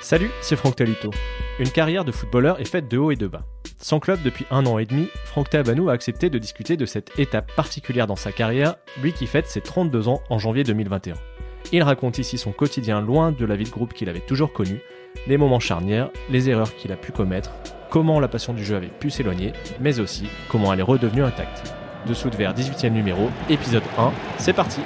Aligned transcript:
Salut, 0.00 0.30
c'est 0.40 0.56
Franck 0.56 0.76
Talito. 0.76 1.10
Une 1.58 1.68
carrière 1.68 2.06
de 2.06 2.10
footballeur 2.10 2.58
est 2.58 2.64
faite 2.64 2.90
de 2.90 2.96
haut 2.96 3.10
et 3.10 3.16
de 3.16 3.26
bas. 3.26 3.42
Sans 3.78 4.00
club 4.00 4.22
depuis 4.22 4.46
un 4.50 4.64
an 4.64 4.78
et 4.78 4.86
demi, 4.86 5.08
Franck 5.26 5.50
Tabanou 5.50 5.90
a 5.90 5.92
accepté 5.92 6.30
de 6.30 6.38
discuter 6.38 6.78
de 6.78 6.86
cette 6.86 7.18
étape 7.18 7.52
particulière 7.54 8.06
dans 8.06 8.16
sa 8.16 8.32
carrière, 8.32 8.76
lui 9.02 9.12
qui 9.12 9.26
fête 9.26 9.46
ses 9.46 9.60
32 9.60 10.08
ans 10.08 10.22
en 10.30 10.38
janvier 10.38 10.64
2021. 10.64 11.14
Il 11.72 11.82
raconte 11.82 12.18
ici 12.18 12.38
son 12.38 12.50
quotidien 12.50 13.02
loin 13.02 13.30
de 13.30 13.44
la 13.44 13.56
vie 13.56 13.64
de 13.64 13.70
groupe 13.70 13.92
qu'il 13.92 14.08
avait 14.08 14.20
toujours 14.20 14.54
connue, 14.54 14.80
les 15.26 15.36
moments 15.36 15.60
charnières, 15.60 16.10
les 16.30 16.48
erreurs 16.48 16.74
qu'il 16.76 16.92
a 16.92 16.96
pu 16.96 17.12
commettre, 17.12 17.52
comment 17.90 18.20
la 18.20 18.28
passion 18.28 18.54
du 18.54 18.64
jeu 18.64 18.76
avait 18.76 18.88
pu 18.88 19.10
s'éloigner, 19.10 19.52
mais 19.80 20.00
aussi 20.00 20.28
comment 20.48 20.72
elle 20.72 20.80
est 20.80 20.82
redevenue 20.82 21.24
intacte. 21.24 21.74
Dessous 22.06 22.30
de 22.30 22.36
verre 22.36 22.54
18e 22.54 22.90
numéro, 22.90 23.28
épisode 23.50 23.82
1, 23.98 24.12
c'est 24.38 24.54
parti 24.54 24.80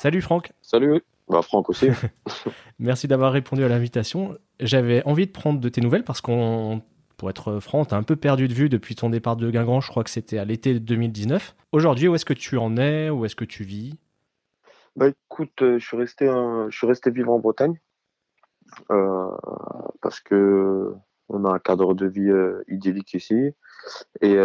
Salut 0.00 0.22
Franck 0.22 0.54
Salut, 0.62 1.02
bah 1.28 1.42
Franck 1.42 1.68
aussi. 1.68 1.88
Merci 2.78 3.06
d'avoir 3.06 3.32
répondu 3.32 3.62
à 3.64 3.68
l'invitation. 3.68 4.38
J'avais 4.58 5.04
envie 5.04 5.26
de 5.26 5.30
prendre 5.30 5.60
de 5.60 5.68
tes 5.68 5.82
nouvelles 5.82 6.04
parce 6.04 6.22
qu'on, 6.22 6.80
pour 7.18 7.28
être 7.28 7.60
franc, 7.60 7.84
t'as 7.84 7.98
un 7.98 8.02
peu 8.02 8.16
perdu 8.16 8.48
de 8.48 8.54
vue 8.54 8.70
depuis 8.70 8.94
ton 8.94 9.10
départ 9.10 9.36
de 9.36 9.50
Guingamp, 9.50 9.82
je 9.82 9.90
crois 9.90 10.02
que 10.02 10.08
c'était 10.08 10.38
à 10.38 10.46
l'été 10.46 10.80
2019. 10.80 11.54
Aujourd'hui, 11.72 12.08
où 12.08 12.14
est-ce 12.14 12.24
que 12.24 12.32
tu 12.32 12.56
en 12.56 12.78
es? 12.78 13.10
Où 13.10 13.26
est-ce 13.26 13.36
que 13.36 13.44
tu 13.44 13.62
vis? 13.62 13.98
Bah 14.96 15.08
écoute, 15.08 15.60
euh, 15.60 15.78
je 15.78 15.86
suis 15.86 15.98
resté, 15.98 16.24
je 16.26 16.74
suis 16.74 16.86
resté 16.86 17.10
vivre 17.10 17.32
en 17.32 17.38
Bretagne 17.38 17.78
euh, 18.90 19.28
parce 20.00 20.20
que 20.20 20.94
on 21.28 21.44
a 21.44 21.50
un 21.50 21.58
cadre 21.58 21.92
de 21.92 22.06
vie 22.06 22.30
euh, 22.30 22.64
idyllique 22.68 23.12
ici 23.12 23.50
et 24.22 24.36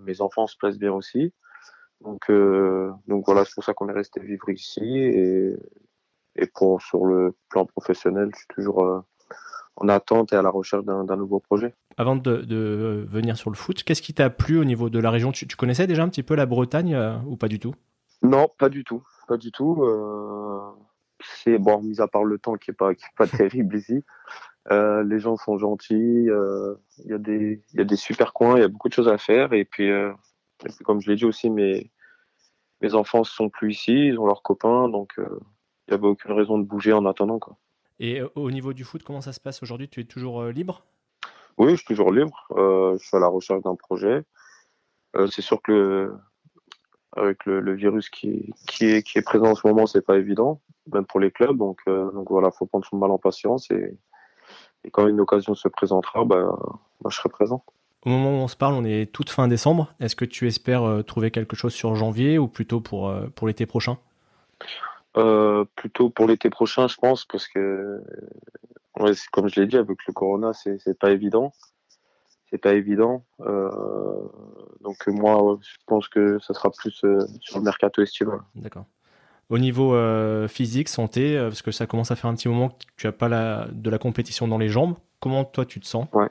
mes 0.00 0.20
enfants 0.20 0.48
se 0.48 0.56
plaisent 0.56 0.80
bien 0.80 0.92
aussi. 0.92 1.32
Donc, 2.02 2.30
euh, 2.30 2.92
donc 3.08 3.24
voilà, 3.26 3.44
c'est 3.44 3.54
pour 3.54 3.64
ça 3.64 3.74
qu'on 3.74 3.88
est 3.88 3.92
resté 3.92 4.20
vivre 4.20 4.48
ici. 4.48 4.82
Et, 4.82 5.56
et 6.36 6.46
pour, 6.46 6.82
sur 6.82 7.06
le 7.06 7.34
plan 7.48 7.64
professionnel, 7.64 8.30
je 8.32 8.38
suis 8.38 8.48
toujours 8.48 8.84
euh, 8.84 9.00
en 9.76 9.88
attente 9.88 10.32
et 10.32 10.36
à 10.36 10.42
la 10.42 10.50
recherche 10.50 10.84
d'un 10.84 11.16
nouveau 11.16 11.40
projet. 11.40 11.74
Avant 11.96 12.16
de, 12.16 12.36
de, 12.42 13.06
venir 13.08 13.36
sur 13.36 13.50
le 13.50 13.56
foot, 13.56 13.82
qu'est-ce 13.82 14.02
qui 14.02 14.14
t'a 14.14 14.30
plu 14.30 14.58
au 14.58 14.64
niveau 14.64 14.90
de 14.90 14.98
la 14.98 15.10
région? 15.10 15.32
Tu, 15.32 15.46
tu, 15.46 15.56
connaissais 15.56 15.86
déjà 15.86 16.02
un 16.02 16.08
petit 16.08 16.22
peu 16.22 16.34
la 16.34 16.46
Bretagne 16.46 16.94
euh, 16.94 17.16
ou 17.26 17.36
pas 17.36 17.48
du 17.48 17.58
tout? 17.58 17.74
Non, 18.22 18.48
pas 18.58 18.68
du 18.68 18.84
tout. 18.84 19.02
Pas 19.28 19.36
du 19.36 19.50
tout. 19.50 19.84
c'est 21.42 21.58
bon, 21.58 21.82
mis 21.82 22.00
à 22.00 22.06
part 22.06 22.24
le 22.24 22.38
temps 22.38 22.54
qui 22.54 22.70
est 22.70 22.74
pas, 22.74 22.94
qui 22.94 23.04
est 23.04 23.16
pas 23.16 23.26
terrible 23.36 23.76
ici. 23.76 24.04
les 24.70 25.18
gens 25.18 25.36
sont 25.36 25.58
gentils. 25.58 26.28
Il 26.28 27.06
y, 27.06 27.12
a 27.12 27.18
des, 27.18 27.62
y 27.74 27.80
a 27.80 27.84
des 27.84 27.96
super 27.96 28.32
coins, 28.32 28.56
il 28.56 28.60
y 28.60 28.64
a 28.64 28.68
beaucoup 28.68 28.88
de 28.88 28.94
choses 28.94 29.08
à 29.08 29.18
faire. 29.18 29.52
Et 29.52 29.64
puis, 29.64 29.90
comme 30.84 31.00
je 31.00 31.10
l'ai 31.10 31.16
dit 31.16 31.24
aussi, 31.24 31.50
mes, 31.50 31.90
mes 32.86 32.94
enfants 32.94 33.20
ne 33.20 33.24
sont 33.24 33.48
plus 33.48 33.72
ici, 33.72 34.08
ils 34.08 34.18
ont 34.18 34.26
leurs 34.26 34.42
copains, 34.42 34.88
donc 34.88 35.14
il 35.18 35.24
euh, 35.24 35.40
n'y 35.88 35.94
avait 35.94 36.06
aucune 36.06 36.32
raison 36.32 36.58
de 36.58 36.64
bouger 36.64 36.92
en 36.92 37.04
attendant. 37.04 37.38
Quoi. 37.38 37.56
Et 37.98 38.20
euh, 38.20 38.28
au 38.36 38.50
niveau 38.50 38.72
du 38.72 38.84
foot, 38.84 39.02
comment 39.02 39.20
ça 39.20 39.32
se 39.32 39.40
passe 39.40 39.62
aujourd'hui? 39.62 39.88
Tu 39.88 40.00
es 40.00 40.04
toujours 40.04 40.42
euh, 40.42 40.52
libre? 40.52 40.82
Oui, 41.58 41.72
je 41.72 41.76
suis 41.76 41.86
toujours 41.86 42.12
libre. 42.12 42.46
je 42.50 42.98
suis 42.98 43.16
à 43.16 43.20
la 43.20 43.28
recherche 43.28 43.62
d'un 43.62 43.74
projet. 43.76 44.22
c'est 45.30 45.40
sûr 45.40 45.62
que 45.62 46.12
avec 47.16 47.46
le, 47.46 47.72
virus 47.72 48.10
qui, 48.10 48.52
qui, 48.68 48.84
est, 48.84 49.02
qui 49.02 49.16
est 49.16 49.22
présent 49.22 49.46
en 49.46 49.54
ce 49.54 49.66
moment, 49.66 49.86
c'est 49.86 50.04
pas 50.04 50.18
évident, 50.18 50.60
même 50.92 51.06
pour 51.06 51.18
les 51.18 51.30
clubs. 51.30 51.56
Donc, 51.56 51.80
donc 51.86 52.28
voilà, 52.28 52.50
faut 52.50 52.66
prendre 52.66 52.84
son 52.84 52.98
mal 52.98 53.10
en 53.10 53.16
patience 53.16 53.70
et, 53.70 53.96
et 54.84 54.90
quand 54.90 55.06
une 55.08 55.18
occasion 55.18 55.54
se 55.54 55.68
présentera, 55.68 56.26
bah, 56.26 56.54
bah, 57.00 57.08
je 57.08 57.16
serai 57.16 57.30
présent. 57.30 57.64
Au 58.06 58.08
moment 58.08 58.30
où 58.30 58.34
on 58.44 58.46
se 58.46 58.54
parle, 58.54 58.74
on 58.74 58.84
est 58.84 59.12
toute 59.12 59.30
fin 59.30 59.48
décembre. 59.48 59.92
Est-ce 59.98 60.14
que 60.14 60.24
tu 60.24 60.46
espères 60.46 60.84
euh, 60.84 61.02
trouver 61.02 61.32
quelque 61.32 61.56
chose 61.56 61.74
sur 61.74 61.96
janvier 61.96 62.38
ou 62.38 62.46
plutôt 62.46 62.80
pour, 62.80 63.08
euh, 63.08 63.26
pour 63.34 63.48
l'été 63.48 63.66
prochain? 63.66 63.98
Euh, 65.16 65.64
Plutôt 65.74 66.08
pour 66.08 66.28
l'été 66.28 66.48
prochain, 66.48 66.86
je 66.86 66.94
pense, 66.94 67.24
parce 67.24 67.48
que, 67.48 68.00
comme 69.32 69.48
je 69.48 69.60
l'ai 69.60 69.66
dit, 69.66 69.76
avec 69.76 69.98
le 70.06 70.12
corona, 70.12 70.52
c'est 70.52 70.98
pas 71.00 71.10
évident. 71.10 71.52
C'est 72.48 72.58
pas 72.58 72.74
évident. 72.74 73.24
donc, 73.40 75.04
moi, 75.08 75.58
je 75.60 75.76
pense 75.86 76.06
que 76.06 76.38
ça 76.38 76.54
sera 76.54 76.70
plus 76.70 76.92
sur 76.92 77.58
le 77.58 77.64
mercato 77.64 78.02
estival. 78.02 78.38
D'accord. 78.54 78.84
Au 79.50 79.58
niveau 79.58 79.96
physique, 80.46 80.88
santé, 80.88 81.36
parce 81.40 81.62
que 81.62 81.72
ça 81.72 81.86
commence 81.86 82.12
à 82.12 82.16
faire 82.16 82.30
un 82.30 82.36
petit 82.36 82.48
moment 82.48 82.68
que 82.68 82.84
tu 82.96 83.06
n'as 83.08 83.12
pas 83.12 83.28
la, 83.28 83.66
de 83.72 83.90
la 83.90 83.98
compétition 83.98 84.46
dans 84.46 84.58
les 84.58 84.68
jambes, 84.68 84.94
comment 85.18 85.44
toi 85.44 85.66
tu 85.66 85.80
te 85.80 85.86
sens? 85.86 86.06
Ouais. 86.12 86.28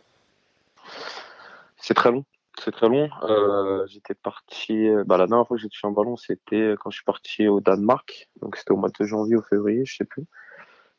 C'est 1.86 1.94
très 1.94 2.12
long. 2.12 2.26
C'est 2.58 2.72
très 2.72 2.90
long. 2.90 3.12
Euh, 3.22 3.86
j'étais 3.86 4.16
parti. 4.16 4.90
Bah, 5.06 5.18
la 5.18 5.28
dernière 5.28 5.48
fois 5.48 5.56
que 5.56 5.62
j'ai 5.62 5.70
touché 5.70 5.86
un 5.86 5.92
ballon, 5.92 6.16
c'était 6.16 6.74
quand 6.80 6.90
je 6.90 6.96
suis 6.96 7.06
parti 7.06 7.48
au 7.48 7.60
Danemark. 7.60 8.28
Donc 8.42 8.56
c'était 8.56 8.72
au 8.72 8.76
mois 8.76 8.90
de 8.90 9.06
janvier 9.06 9.36
ou 9.36 9.44
février, 9.44 9.86
je 9.86 9.98
sais 9.98 10.04
plus. 10.04 10.26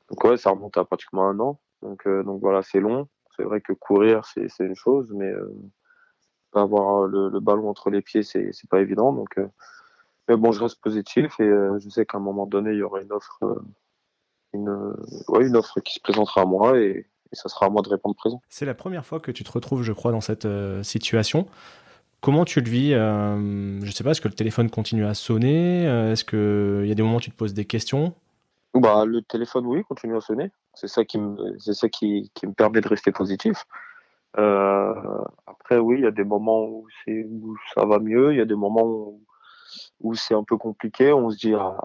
Donc 0.08 0.22
ouais, 0.22 0.36
ça 0.36 0.50
remonte 0.50 0.76
à 0.76 0.84
pratiquement 0.84 1.28
un 1.28 1.40
an. 1.40 1.58
Donc 1.82 2.06
euh, 2.06 2.22
donc 2.22 2.40
voilà, 2.40 2.62
c'est 2.62 2.78
long. 2.78 3.08
C'est 3.34 3.42
vrai 3.42 3.60
que 3.60 3.72
courir, 3.72 4.24
c'est 4.26 4.46
une 4.60 4.76
chose, 4.76 5.12
mais 5.12 5.26
euh, 5.26 5.50
avoir 6.54 7.08
le, 7.08 7.40
ballon 7.40 7.68
entre 7.68 7.90
les 7.90 8.00
pieds, 8.00 8.22
c'est 8.22 8.52
c'est 8.52 8.70
pas 8.70 8.80
évident. 8.80 9.12
Donc 9.12 9.40
mais 10.28 10.36
bon, 10.36 10.52
je 10.52 10.62
reste 10.62 10.80
positif 10.80 11.40
et 11.40 11.50
je 11.78 11.88
sais 11.88 12.06
qu'à 12.06 12.18
un 12.18 12.20
moment 12.20 12.46
donné, 12.46 12.70
il 12.70 12.78
y 12.78 12.82
aura 12.84 13.00
une 13.00 13.12
offre, 13.12 13.40
une 14.52 14.94
ouais, 15.26 15.48
une 15.48 15.56
offre 15.56 15.80
qui 15.80 15.94
se 15.94 16.00
présentera 16.00 16.42
à 16.42 16.46
moi 16.46 16.78
et 16.78 17.08
et 17.32 17.36
ça 17.36 17.48
sera 17.48 17.66
à 17.66 17.70
moi 17.70 17.82
de 17.82 17.88
répondre 17.88 18.14
présent. 18.14 18.42
C'est 18.48 18.66
la 18.66 18.74
première 18.74 19.04
fois 19.04 19.20
que 19.20 19.30
tu 19.30 19.44
te 19.44 19.50
retrouves, 19.50 19.82
je 19.82 19.92
crois, 19.92 20.12
dans 20.12 20.20
cette 20.20 20.44
euh, 20.44 20.82
situation. 20.82 21.46
Comment 22.20 22.44
tu 22.44 22.60
le 22.60 22.70
vis 22.70 22.94
euh, 22.94 23.36
Je 23.80 23.86
ne 23.86 23.90
sais 23.90 24.04
pas, 24.04 24.10
est-ce 24.10 24.20
que 24.20 24.28
le 24.28 24.34
téléphone 24.34 24.70
continue 24.70 25.04
à 25.04 25.14
sonner 25.14 25.86
euh, 25.86 26.12
Est-ce 26.12 26.24
qu'il 26.24 26.88
y 26.88 26.92
a 26.92 26.94
des 26.94 27.02
moments 27.02 27.16
où 27.16 27.20
tu 27.20 27.30
te 27.30 27.36
poses 27.36 27.54
des 27.54 27.64
questions? 27.64 28.14
Bah, 28.74 29.04
Le 29.04 29.22
téléphone, 29.22 29.66
oui, 29.66 29.84
continue 29.84 30.16
à 30.16 30.20
sonner. 30.20 30.50
C'est 30.74 30.88
ça, 30.88 31.04
qui 31.04 31.18
me, 31.18 31.56
c'est 31.58 31.74
ça 31.74 31.88
qui, 31.88 32.30
qui, 32.34 32.46
me 32.46 32.52
permet 32.52 32.80
de 32.80 32.88
rester 32.88 33.12
positif. 33.12 33.64
après, 34.34 35.78
oui, 35.78 35.96
il 35.98 36.04
y 36.04 36.06
a 36.06 36.10
des 36.10 36.24
moments 36.24 36.64
où, 36.64 36.86
c'est, 37.04 37.24
où 37.24 37.56
ça 37.74 37.84
va 37.86 37.98
mieux, 37.98 38.32
il 38.32 38.38
y 38.38 38.42
a 38.42 38.44
des 38.44 38.54
moments 38.54 38.84
où, 38.84 39.20
où 40.00 40.14
c'est 40.14 40.34
un 40.34 40.44
peu 40.44 40.56
compliqué. 40.56 41.12
On 41.12 41.30
se 41.30 41.36
dit, 41.36 41.54
ah, 41.54 41.78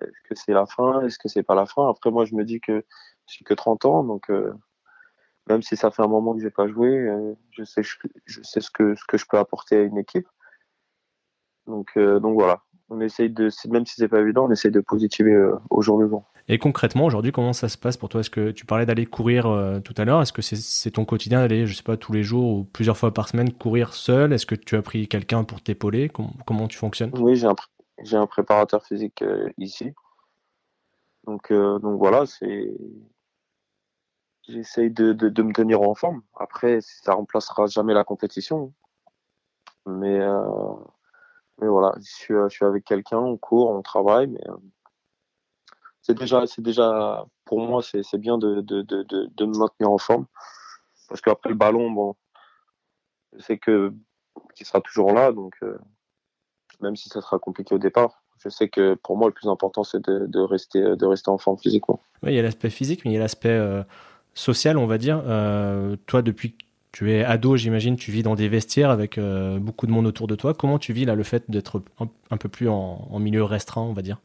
est-ce 0.00 0.28
que 0.28 0.34
c'est 0.34 0.52
la 0.52 0.66
fin? 0.66 1.02
Est-ce 1.02 1.18
que 1.18 1.28
c'est 1.28 1.42
pas 1.42 1.54
la 1.54 1.66
fin? 1.66 1.88
Après, 1.88 2.10
moi, 2.10 2.24
je 2.24 2.34
me 2.34 2.44
dis 2.44 2.60
que 2.60 2.84
j'ai 3.26 3.44
que 3.44 3.54
30 3.54 3.84
ans, 3.84 4.04
donc 4.04 4.30
même 5.48 5.62
si 5.62 5.76
ça 5.76 5.90
fait 5.90 6.02
un 6.02 6.08
moment 6.08 6.34
que 6.34 6.40
j'ai 6.40 6.50
pas 6.50 6.68
joué, 6.68 6.88
euh, 6.88 7.34
je 7.50 7.64
sais, 7.64 7.82
je, 7.82 8.42
sais 8.42 8.60
ce 8.60 8.70
que 8.70 8.94
ce 8.94 9.04
que 9.06 9.18
je 9.18 9.26
peux 9.28 9.38
apporter 9.38 9.76
à 9.76 9.82
une 9.82 9.98
équipe. 9.98 10.26
Donc 11.66 11.90
euh, 11.96 12.20
donc 12.20 12.34
voilà, 12.34 12.62
on 12.88 13.00
essaye 13.00 13.30
de, 13.30 13.48
même 13.68 13.86
si 13.86 13.94
c'est 13.96 14.08
pas 14.08 14.20
évident, 14.20 14.46
on 14.46 14.50
essaye 14.50 14.70
de 14.70 14.80
positiver 14.80 15.32
euh, 15.32 15.56
au 15.70 15.82
jour 15.82 15.98
le 15.98 16.08
jour. 16.08 16.24
Et 16.48 16.58
concrètement, 16.58 17.04
aujourd'hui, 17.04 17.30
comment 17.30 17.52
ça 17.52 17.68
se 17.68 17.78
passe 17.78 17.96
pour 17.96 18.08
toi? 18.08 18.20
Est-ce 18.20 18.30
que 18.30 18.50
tu 18.50 18.66
parlais 18.66 18.84
d'aller 18.84 19.06
courir 19.06 19.44
tout 19.84 19.94
à 19.96 20.04
l'heure? 20.04 20.20
Est-ce 20.20 20.32
que 20.32 20.42
c'est 20.42 20.90
ton 20.90 21.04
quotidien 21.04 21.38
d'aller, 21.38 21.68
je 21.68 21.74
sais 21.74 21.84
pas, 21.84 21.96
tous 21.96 22.12
les 22.12 22.24
jours 22.24 22.52
ou 22.52 22.64
plusieurs 22.64 22.96
fois 22.96 23.14
par 23.14 23.28
semaine 23.28 23.52
courir 23.52 23.94
seul? 23.94 24.32
Est-ce 24.32 24.44
que 24.44 24.56
tu 24.56 24.74
as 24.74 24.82
pris 24.82 25.06
quelqu'un 25.06 25.44
pour 25.44 25.62
t'épauler? 25.62 26.08
Comment, 26.08 26.34
comment, 26.44 26.66
tu 26.66 26.76
fonctionnes? 26.76 27.12
Oui, 27.14 27.36
j'ai 27.36 27.46
un, 27.46 27.54
j'ai 28.02 28.16
un 28.16 28.26
préparateur 28.26 28.84
physique 28.84 29.22
ici. 29.56 29.92
Donc, 31.28 31.52
donc 31.52 31.96
voilà, 31.96 32.26
c'est 32.26 32.72
j'essaye 34.48 34.90
de, 34.90 35.12
de, 35.12 35.42
me 35.42 35.52
tenir 35.52 35.82
en 35.82 35.94
forme. 35.94 36.22
Après, 36.38 36.78
ça 36.80 37.14
remplacera 37.14 37.66
jamais 37.66 37.94
la 37.94 38.04
compétition. 38.04 38.72
Mais, 39.86 40.20
euh, 40.20 40.74
mais 41.60 41.68
voilà, 41.68 41.94
je 41.98 42.10
suis, 42.10 42.34
je 42.34 42.48
suis 42.48 42.64
avec 42.64 42.84
quelqu'un, 42.84 43.18
on 43.18 43.36
court, 43.36 43.70
on 43.70 43.82
travaille, 43.82 44.28
mais 44.28 44.48
euh, 44.48 44.56
c'est 46.02 46.14
déjà, 46.14 46.46
c'est 46.46 46.62
déjà, 46.62 47.24
pour 47.44 47.60
moi, 47.60 47.82
c'est, 47.82 48.02
c'est 48.02 48.18
bien 48.18 48.38
de, 48.38 48.60
de, 48.60 48.82
de, 48.82 49.02
de, 49.02 49.44
me 49.44 49.58
maintenir 49.58 49.90
en 49.90 49.98
forme. 49.98 50.26
Parce 51.08 51.20
qu'après 51.20 51.50
le 51.50 51.56
ballon, 51.56 51.90
bon, 51.90 52.16
sais 53.38 53.58
que 53.58 53.92
qu'il 54.54 54.66
sera 54.66 54.80
toujours 54.80 55.12
là, 55.12 55.32
donc 55.32 55.54
euh, 55.62 55.78
même 56.80 56.96
si 56.96 57.08
ça 57.08 57.20
sera 57.20 57.38
compliqué 57.38 57.74
au 57.74 57.78
départ, 57.78 58.22
je 58.38 58.48
sais 58.48 58.68
que 58.68 58.94
pour 58.94 59.16
moi, 59.16 59.28
le 59.28 59.34
plus 59.34 59.48
important, 59.48 59.84
c'est 59.84 60.02
de, 60.04 60.26
de 60.26 60.40
rester, 60.40 60.80
de 60.80 61.06
rester 61.06 61.30
en 61.30 61.38
forme 61.38 61.58
physiquement. 61.58 62.00
Oui, 62.22 62.32
il 62.32 62.36
y 62.36 62.38
a 62.38 62.42
l'aspect 62.42 62.70
physique, 62.70 63.04
mais 63.04 63.12
il 63.12 63.14
y 63.14 63.16
a 63.16 63.20
l'aspect 63.20 63.58
social, 64.34 64.76
on 64.78 64.86
va 64.86 64.98
dire. 64.98 65.22
Euh, 65.26 65.96
toi, 66.06 66.22
depuis 66.22 66.52
que 66.52 66.64
tu 66.92 67.12
es 67.12 67.24
ado, 67.24 67.56
j'imagine, 67.56 67.96
tu 67.96 68.10
vis 68.10 68.22
dans 68.22 68.34
des 68.34 68.48
vestiaires 68.48 68.90
avec 68.90 69.18
euh, 69.18 69.58
beaucoup 69.58 69.86
de 69.86 69.92
monde 69.92 70.06
autour 70.06 70.26
de 70.26 70.34
toi. 70.34 70.54
Comment 70.54 70.78
tu 70.78 70.92
vis 70.92 71.04
là 71.04 71.14
le 71.14 71.22
fait 71.22 71.50
d'être 71.50 71.82
un, 72.30 72.36
peu 72.36 72.48
plus 72.48 72.68
en, 72.68 73.18
milieu 73.18 73.44
restreint, 73.44 73.82
on 73.82 73.92
va 73.92 74.02
dire? 74.02 74.18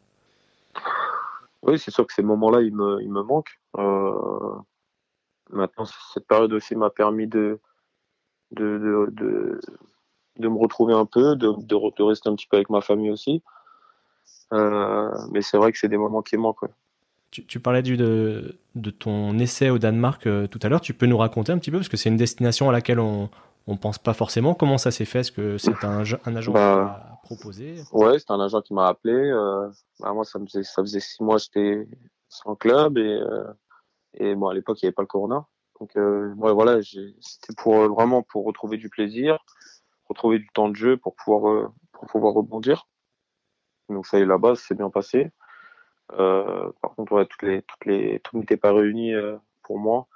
Oui, 1.63 1.79
c'est 1.79 1.91
sûr 1.91 2.05
que 2.05 2.13
ces 2.13 2.23
moments-là, 2.23 2.61
ils 2.61 2.73
me, 2.73 3.01
ils 3.01 3.11
me 3.11 3.23
manquent. 3.23 3.59
Euh, 3.77 4.55
maintenant, 5.49 5.85
cette 6.13 6.27
période 6.27 6.53
aussi 6.53 6.75
m'a 6.75 6.89
permis 6.89 7.27
de 7.27 7.59
de, 8.51 9.09
de, 9.11 10.47
me 10.47 10.57
retrouver 10.57 10.93
un 10.93 11.05
peu, 11.05 11.35
de, 11.35 12.03
rester 12.03 12.29
un 12.29 12.35
petit 12.35 12.47
peu 12.47 12.55
avec 12.55 12.69
ma 12.69 12.79
famille 12.79 13.11
aussi. 13.11 13.43
mais 14.51 15.41
c'est 15.41 15.57
vrai 15.57 15.73
que 15.73 15.77
c'est 15.77 15.89
des 15.89 15.97
moments 15.97 16.21
qui 16.21 16.37
manquent. 16.37 16.63
Tu, 17.31 17.59
parlais 17.59 17.81
du, 17.81 17.97
de, 17.97 18.57
de, 18.75 18.89
ton 18.89 19.37
essai 19.37 19.69
au 19.69 19.77
Danemark 19.77 20.25
euh, 20.25 20.47
tout 20.47 20.59
à 20.63 20.69
l'heure. 20.69 20.81
Tu 20.81 20.93
peux 20.93 21.05
nous 21.05 21.17
raconter 21.17 21.51
un 21.51 21.57
petit 21.57 21.71
peu 21.71 21.77
parce 21.77 21.89
que 21.89 21.97
c'est 21.97 22.09
une 22.09 22.17
destination 22.17 22.69
à 22.69 22.71
laquelle 22.71 22.99
on 22.99 23.29
ne 23.67 23.75
pense 23.75 23.97
pas 23.97 24.13
forcément. 24.13 24.53
Comment 24.53 24.77
ça 24.77 24.91
s'est 24.91 25.05
fait? 25.05 25.19
Est-ce 25.19 25.33
que 25.33 25.57
c'est 25.57 25.83
un, 25.83 26.03
un, 26.25 26.35
agent 26.35 26.53
bah, 26.53 27.19
proposé? 27.23 27.75
Ouais, 27.91 28.17
c'était 28.17 28.31
un 28.31 28.39
agent 28.39 28.61
qui 28.61 28.73
m'a 28.73 28.87
appelé. 28.87 29.31
Bah, 29.99 30.13
moi, 30.13 30.23
ça, 30.23 30.39
me 30.39 30.45
faisait, 30.45 30.63
ça 30.63 30.81
faisait 30.81 31.01
six 31.01 31.21
mois 31.21 31.35
que 31.35 31.43
j'étais 31.43 31.87
sans 32.29 32.55
club 32.55 32.97
et, 32.97 33.19
et 34.13 34.33
bon, 34.33 34.47
à 34.47 34.53
l'époque, 34.53 34.81
il 34.81 34.85
n'y 34.85 34.87
avait 34.87 34.95
pas 34.95 35.03
le 35.03 35.07
corona. 35.07 35.45
Donc, 35.79 35.91
ouais, 35.95 36.53
voilà, 36.53 36.81
c'était 36.81 37.53
pour 37.57 37.75
vraiment 37.89 38.23
pour 38.23 38.45
retrouver 38.45 38.77
du 38.77 38.89
plaisir, 38.89 39.37
retrouver 40.07 40.39
du 40.39 40.47
temps 40.53 40.69
de 40.69 40.75
jeu 40.75 40.97
pour 40.97 41.13
pouvoir, 41.15 41.71
pour 41.91 42.07
pouvoir 42.07 42.33
rebondir. 42.33 42.87
Donc, 43.89 44.07
ça 44.07 44.17
y 44.17 44.21
est, 44.21 44.25
là-bas, 44.25 44.55
c'est 44.55 44.75
bien 44.75 44.89
passé. 44.89 45.29
Euh, 46.13 46.71
par 46.81 46.95
contre, 46.95 47.23
toutes 47.23 47.43
les, 47.43 47.61
toutes 47.61 47.85
les, 47.85 48.19
tout 48.23 48.37
n'était 48.37 48.57
pas 48.57 48.73
réuni 48.73 49.13
euh, 49.13 49.37
pour 49.63 49.79
moi. 49.79 50.07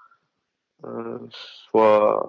Euh, 0.85 1.19
soit 1.29 2.25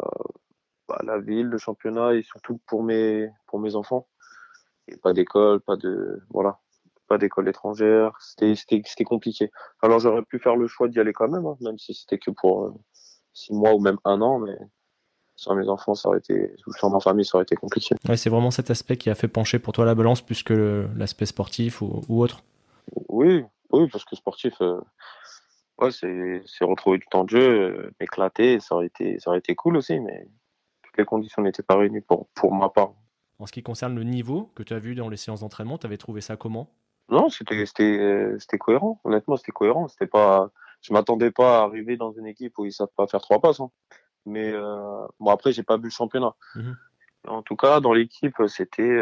bah, 0.89 1.01
la 1.05 1.19
ville, 1.19 1.47
le 1.47 1.59
championnat 1.59 2.15
et 2.15 2.23
surtout 2.23 2.61
pour 2.67 2.83
mes, 2.83 3.31
pour 3.47 3.61
mes 3.61 3.77
enfants. 3.77 4.07
Et 4.89 4.97
pas 4.97 5.13
d'école, 5.13 5.61
pas 5.61 5.77
de, 5.77 6.21
voilà, 6.31 6.59
pas 7.09 7.19
d'école 7.19 7.49
étrangère. 7.49 8.13
C'était, 8.21 9.05
compliqué. 9.05 9.51
Alors 9.81 10.01
j'aurais 10.01 10.23
pu 10.23 10.39
faire 10.39 10.57
le 10.57 10.67
choix 10.67 10.89
d'y 10.89 10.99
aller 10.99 11.13
quand 11.13 11.29
même, 11.29 11.47
hein, 11.47 11.57
même 11.61 11.79
si 11.79 11.95
c'était 11.95 12.19
que 12.19 12.31
pour 12.31 12.75
six 13.33 13.55
mois 13.55 13.75
ou 13.75 13.81
même 13.81 13.99
un 14.05 14.21
an, 14.21 14.41
mais 14.41 14.57
sans 15.37 15.55
mes 15.55 15.69
enfants, 15.69 15.95
ça 15.95 16.09
aurait 16.09 16.19
été, 16.19 16.55
sans 16.79 16.91
ma 16.91 17.01
famille, 17.01 17.25
ça 17.25 17.37
aurait 17.37 17.45
été 17.45 17.57
compliqué. 17.57 17.95
C'est 18.17 18.29
vraiment 18.29 18.51
cet 18.51 18.71
aspect 18.71 18.97
qui 18.97 19.09
a 19.09 19.15
fait 19.15 19.29
pencher 19.29 19.59
pour 19.59 19.73
toi 19.73 19.85
la 19.85 19.95
balance 19.95 20.21
plus 20.21 20.43
que 20.43 20.87
l'aspect 20.97 21.27
sportif 21.27 21.81
ou 21.81 22.03
autre. 22.23 22.43
Oui, 23.09 23.45
oui, 23.71 23.89
parce 23.91 24.05
que 24.05 24.17
sportif, 24.17 24.55
euh, 24.61 24.81
ouais, 25.79 25.91
c'est 25.91 26.65
retrouver 26.65 26.99
du 26.99 27.07
temps 27.07 27.25
de 27.25 27.31
jeu, 27.31 27.41
euh, 27.41 27.91
m'éclater, 28.01 28.61
ça 28.61 28.75
aurait 28.75 28.87
été, 28.87 29.19
ça 29.19 29.31
aurait 29.31 29.39
été 29.39 29.55
cool 29.55 29.77
aussi, 29.77 29.99
mais 29.99 30.29
toutes 30.83 30.99
les 30.99 31.05
conditions 31.05 31.43
n'étaient 31.43 31.63
pas 31.63 31.77
réunies 31.77 32.03
pour, 32.03 32.29
pour 32.35 32.55
ma 32.55 32.69
part. 32.69 32.93
En 33.39 33.47
ce 33.47 33.53
qui 33.53 33.63
concerne 33.63 33.95
le 33.95 34.05
niveau 34.05 34.51
que 34.55 34.63
tu 34.63 34.75
as 34.75 34.79
vu 34.79 34.95
dans 34.95 35.09
les 35.09 35.17
séances 35.17 35.41
d'entraînement, 35.41 35.79
tu 35.79 35.87
avais 35.87 35.97
trouvé 35.97 36.21
ça 36.21 36.37
comment? 36.37 36.71
Non, 37.09 37.29
c'était 37.29 37.67
c'était 37.67 38.59
cohérent. 38.59 39.01
Honnêtement, 39.05 39.37
c'était 39.37 39.53
cohérent. 39.53 39.89
C'était 39.89 40.07
pas, 40.07 40.51
je 40.81 40.93
m'attendais 40.93 41.31
pas 41.31 41.59
à 41.59 41.63
arriver 41.65 41.97
dans 41.97 42.13
une 42.13 42.27
équipe 42.27 42.57
où 42.59 42.65
ils 42.65 42.73
savent 42.73 42.93
pas 42.97 43.07
faire 43.07 43.21
trois 43.21 43.41
passes. 43.41 43.61
Hein. 43.61 43.71
Mais 44.25 44.53
euh, 44.53 45.07
bon, 45.19 45.31
après, 45.31 45.53
j'ai 45.53 45.65
pas 45.65 45.77
vu 45.77 45.85
le 45.85 45.91
championnat. 45.91 46.35
Mmh 46.55 46.73
en 47.29 47.41
tout 47.43 47.55
cas, 47.55 47.79
dans 47.79 47.93
l'équipe, 47.93 48.35
c'était 48.49 48.99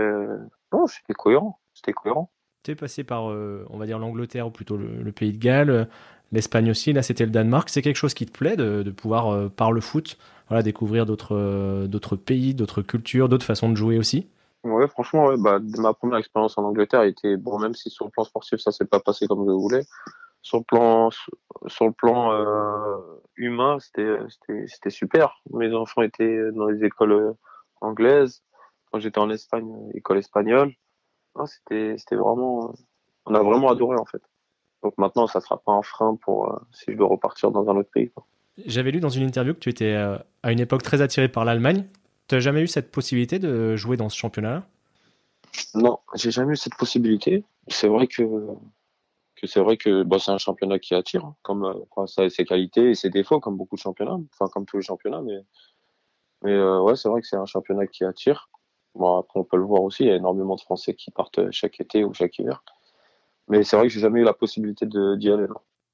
non, 0.72 0.86
c'était 0.86 1.14
cohérent. 1.14 1.58
C'était 1.72 1.94
cohérent 1.94 2.30
tu 2.62 2.72
es 2.72 2.74
passé 2.74 3.04
par, 3.04 3.30
euh, 3.30 3.66
on 3.70 3.78
va 3.78 3.86
dire, 3.86 3.98
l'Angleterre 3.98 4.46
ou 4.46 4.50
plutôt 4.50 4.76
le, 4.76 5.12
pays 5.12 5.32
de 5.32 5.38
Galles, 5.38 5.70
euh, 5.70 5.84
l'Espagne 6.32 6.70
aussi, 6.70 6.92
là 6.92 7.02
c'était 7.02 7.24
le 7.24 7.30
Danemark. 7.30 7.68
C'est 7.68 7.82
quelque 7.82 7.96
chose 7.96 8.14
qui 8.14 8.26
te 8.26 8.36
plaît 8.36 8.56
de, 8.56 8.90
pouvoir, 8.90 9.28
euh, 9.28 9.48
par 9.48 9.72
le 9.72 9.80
foot, 9.80 10.18
voilà, 10.48 10.62
découvrir 10.62 11.06
d'autres 11.06 11.86
d'autres 11.86 12.16
pays, 12.16 12.54
d'autres 12.54 12.82
cultures, 12.82 13.28
d'autres 13.28 13.46
façons 13.46 13.70
de 13.70 13.76
jouer 13.76 13.98
aussi? 13.98 14.28
Ouais, 14.64 14.86
franchement, 14.88 15.36
bah, 15.38 15.58
ma 15.78 15.94
première 15.94 16.18
expérience 16.18 16.58
en 16.58 16.64
Angleterre 16.64 17.04
était, 17.04 17.36
bon, 17.36 17.58
même 17.58 17.74
si 17.74 17.88
sur 17.88 18.04
le 18.04 18.10
plan 18.10 18.24
sportif 18.24 18.60
ça 18.60 18.72
s'est 18.72 18.84
pas 18.84 19.00
passé 19.00 19.26
comme 19.26 19.46
je 19.46 19.52
voulais, 19.52 19.84
sur 20.42 20.58
le 20.58 20.64
plan, 20.64 21.10
sur 21.66 21.86
le 21.86 21.92
plan 21.92 22.32
humain, 23.36 23.78
c'était 23.80 24.90
super. 24.90 25.40
Mes 25.52 25.72
enfants 25.74 26.02
étaient 26.02 26.52
dans 26.52 26.66
les 26.66 26.84
écoles 26.84 27.34
anglaises. 27.80 28.42
Quand 28.90 28.98
j'étais 28.98 29.18
en 29.18 29.30
Espagne, 29.30 29.72
école 29.94 30.18
espagnole 30.18 30.74
c'était, 31.46 31.96
c'était 31.98 32.16
vraiment, 32.16 32.74
on 33.26 33.34
a 33.34 33.42
vraiment 33.42 33.70
adoré 33.70 33.96
en 33.96 34.04
fait. 34.04 34.22
Donc 34.82 34.96
maintenant, 34.98 35.26
ça 35.26 35.40
sera 35.40 35.58
pas 35.58 35.72
un 35.72 35.82
frein 35.82 36.16
pour 36.16 36.52
euh, 36.52 36.58
si 36.72 36.92
je 36.92 36.96
veux 36.96 37.04
repartir 37.04 37.50
dans 37.50 37.68
un 37.68 37.76
autre 37.76 37.90
pays. 37.90 38.10
J'avais 38.66 38.90
lu 38.90 39.00
dans 39.00 39.08
une 39.08 39.24
interview 39.24 39.54
que 39.54 39.58
tu 39.58 39.68
étais 39.68 39.92
euh, 39.94 40.16
à 40.42 40.52
une 40.52 40.60
époque 40.60 40.82
très 40.82 41.02
attiré 41.02 41.28
par 41.28 41.44
l'Allemagne. 41.44 41.86
Tu 42.28 42.34
n'as 42.34 42.40
jamais 42.40 42.62
eu 42.62 42.66
cette 42.66 42.90
possibilité 42.90 43.38
de 43.38 43.76
jouer 43.76 43.96
dans 43.96 44.08
ce 44.08 44.16
championnat-là? 44.16 44.64
Non, 45.74 45.98
j'ai 46.14 46.30
jamais 46.30 46.52
eu 46.52 46.56
cette 46.56 46.76
possibilité. 46.76 47.44
C'est 47.68 47.88
vrai 47.88 48.06
que, 48.06 48.22
que 49.36 49.46
c'est 49.46 49.60
vrai 49.60 49.76
que 49.76 50.02
bon, 50.02 50.18
c'est 50.18 50.30
un 50.30 50.38
championnat 50.38 50.78
qui 50.78 50.94
attire, 50.94 51.24
hein, 51.24 51.36
comme 51.42 51.64
euh, 51.64 52.06
ça 52.06 52.22
a 52.22 52.30
ses 52.30 52.44
qualités 52.44 52.90
et 52.90 52.94
ses 52.94 53.10
défauts, 53.10 53.40
comme 53.40 53.56
beaucoup 53.56 53.76
de 53.76 53.80
championnats, 53.80 54.18
enfin 54.32 54.50
comme 54.50 54.64
tous 54.64 54.76
les 54.76 54.82
championnats. 54.82 55.22
Mais, 55.22 55.38
mais 56.42 56.62
ouais, 56.78 56.96
c'est 56.96 57.08
vrai 57.08 57.20
que 57.20 57.26
c'est 57.26 57.36
un 57.36 57.46
championnat 57.46 57.86
qui 57.86 58.04
attire. 58.04 58.48
Bon, 58.94 59.19
après, 59.19 59.38
on 59.38 59.44
peut 59.44 59.56
le 59.56 59.64
voir 59.64 59.82
aussi, 59.82 60.04
il 60.04 60.08
y 60.08 60.10
a 60.10 60.16
énormément 60.16 60.56
de 60.56 60.60
Français 60.60 60.94
qui 60.94 61.10
partent 61.10 61.50
chaque 61.50 61.81
été 61.81 62.04
ou 62.04 62.12
chaque 62.12 62.38
hiver. 62.38 62.62
Mais 63.48 63.64
c'est 63.64 63.76
vrai 63.76 63.87
que 63.87 63.92
j'ai 63.92 64.00
jamais 64.00 64.20
eu 64.20 64.25
la 64.25 64.32
possibilité 64.32 64.87
d'y 64.87 65.31
aller. 65.31 65.46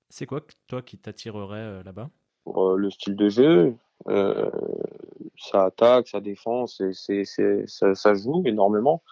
C'est 0.09 0.27
quoi, 0.27 0.41
toi, 0.67 0.83
qui 0.83 0.99
t'attirerait 0.99 1.59
euh, 1.59 1.83
là-bas? 1.83 2.11
Euh, 2.49 2.77
Le 2.77 2.91
style 2.91 3.17
de 3.17 3.29
jeu, 3.29 3.75
euh, 4.09 4.51
ça 5.39 5.65
attaque, 5.65 6.09
ça 6.09 6.21
défend, 6.21 6.67
ça, 6.67 6.85
ça, 7.95 8.15
joue 8.15 8.43
énormément. 8.47 9.03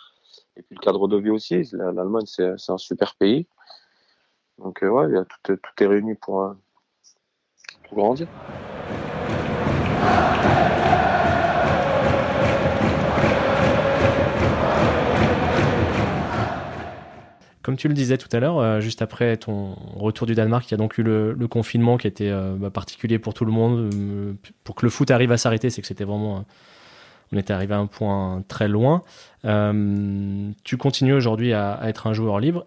Et 0.56 0.62
puis 0.62 0.76
le 0.76 0.80
cadre 0.80 1.08
de 1.08 1.16
vie 1.16 1.30
aussi, 1.30 1.62
l'Allemagne, 1.72 2.26
c'est, 2.26 2.70
un 2.70 2.78
super 2.78 3.16
pays. 3.16 3.46
Donc, 4.58 4.80
ouais, 4.82 5.10
y 5.10 5.16
a 5.16 5.24
tout, 5.24 5.56
tout, 5.56 5.82
est 5.82 5.86
réuni 5.86 6.14
pour, 6.14 6.54
pour 7.88 7.96
grandir. 7.96 8.28
Comme 17.74 17.80
tu 17.80 17.88
le 17.88 17.94
disais 17.94 18.18
tout 18.18 18.28
à 18.30 18.38
l'heure, 18.38 18.58
euh, 18.60 18.78
juste 18.78 19.02
après 19.02 19.36
ton 19.36 19.74
retour 19.96 20.28
du 20.28 20.36
Danemark, 20.36 20.64
il 20.68 20.70
y 20.70 20.74
a 20.74 20.76
donc 20.76 20.96
eu 20.96 21.02
le, 21.02 21.48
confinement 21.48 21.96
qui 21.96 22.06
était 22.06 22.30
euh, 22.30 22.54
bah, 22.54 22.70
particulier 22.70 23.18
pour 23.18 23.34
tout 23.34 23.44
le 23.44 23.50
monde. 23.50 23.92
Euh, 23.92 24.34
pour 24.62 24.76
que 24.76 24.86
le 24.86 24.90
foot 24.90 25.10
arrive 25.10 25.32
à 25.32 25.38
s'arrêter, 25.38 25.70
c'est 25.70 25.80
que 25.80 25.88
c'était 25.88 26.04
vraiment. 26.04 26.44
on 27.32 27.36
était 27.36 27.52
arrivé 27.52 27.74
à 27.74 27.78
un 27.78 27.86
point 27.86 28.44
très 28.46 28.68
loin. 28.68 29.02
tu 29.42 30.76
continues 30.76 31.14
aujourd'hui 31.14 31.52
à, 31.52 31.80
être 31.82 32.06
un 32.06 32.12
joueur 32.12 32.38
libre. 32.38 32.64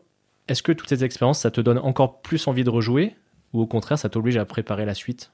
Est-ce 0.49 0.61
que 0.61 0.73
toutes 0.73 0.89
ces 0.89 1.05
expériences, 1.05 1.39
ça 1.39 1.51
te 1.51 1.61
donne 1.61 1.77
encore 1.77 2.19
plus 2.19 2.45
envie 2.49 2.65
de 2.65 2.69
rejouer 2.69 3.15
ou 3.53 3.61
au 3.61 3.65
contraire, 3.65 3.97
ça 3.97 4.09
t'oblige 4.09 4.35
à 4.35 4.43
préparer 4.43 4.85
la 4.85 4.93
suite? 4.93 5.31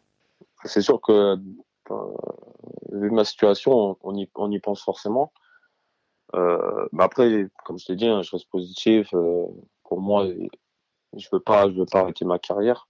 C'est 0.66 0.82
sûr 0.82 1.02
que, 1.02 1.36
vu 2.92 3.10
ma 3.10 3.26
situation, 3.26 3.98
on 4.04 4.16
y, 4.16 4.30
on 4.36 4.52
y 4.52 4.60
pense 4.60 4.84
forcément. 4.84 5.32
Euh, 6.36 6.88
mais 6.92 7.04
après, 7.04 7.48
comme 7.66 7.78
je 7.78 7.86
t'ai 7.86 7.96
dit, 7.96 8.08
hein, 8.08 8.22
je 8.22 8.32
reste 8.32 8.50
positif. 8.50 9.14
Euh, 9.14 9.46
pour 9.84 10.02
moi, 10.02 10.28
je 11.16 11.28
veux 11.32 11.40
pas, 11.40 11.70
je 11.70 11.76
veux 11.76 11.86
pas 11.86 12.00
arrêter 12.02 12.26
ma 12.26 12.40
carrière. 12.40 12.88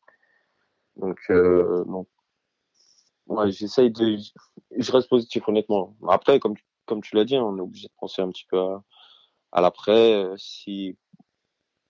Donc, 0.97 1.19
euh, 1.29 1.83
donc 1.85 2.07
ouais, 3.27 3.51
j'essaye 3.51 3.91
de, 3.91 4.17
je 4.77 4.91
reste 4.91 5.09
positif 5.09 5.47
honnêtement. 5.47 5.95
Après, 6.07 6.39
comme 6.39 6.55
comme 6.85 7.01
tu 7.01 7.15
l'as 7.15 7.25
dit, 7.25 7.35
hein, 7.35 7.43
on 7.43 7.57
est 7.57 7.61
obligé 7.61 7.87
de 7.87 7.93
penser 7.97 8.21
un 8.21 8.29
petit 8.29 8.45
peu 8.49 8.59
à, 8.59 8.83
à 9.53 9.61
l'après. 9.61 10.13
Euh, 10.25 10.35
si 10.37 10.97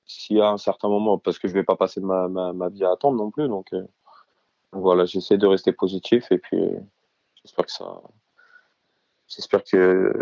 s'il 0.06 0.38
y 0.38 0.42
un 0.42 0.58
certain 0.58 0.90
moment, 0.90 1.18
parce 1.18 1.40
que 1.40 1.48
je 1.48 1.54
vais 1.54 1.64
pas 1.64 1.76
passer 1.78 2.02
ma, 2.02 2.28
ma, 2.28 2.54
ma 2.54 2.70
vie 2.70 2.84
à 2.84 2.92
attendre 2.92 3.18
non 3.18 3.32
plus. 3.32 3.48
Donc, 3.48 3.74
euh, 3.74 3.88
voilà, 4.72 5.06
j'essaie 5.06 5.38
de 5.38 5.48
rester 5.48 5.72
positif 5.72 6.32
et 6.32 6.38
puis 6.38 6.60
j'espère 7.36 7.66
que 7.66 7.72
ça, 7.72 8.02
j'espère 9.28 9.64
que 9.64 10.14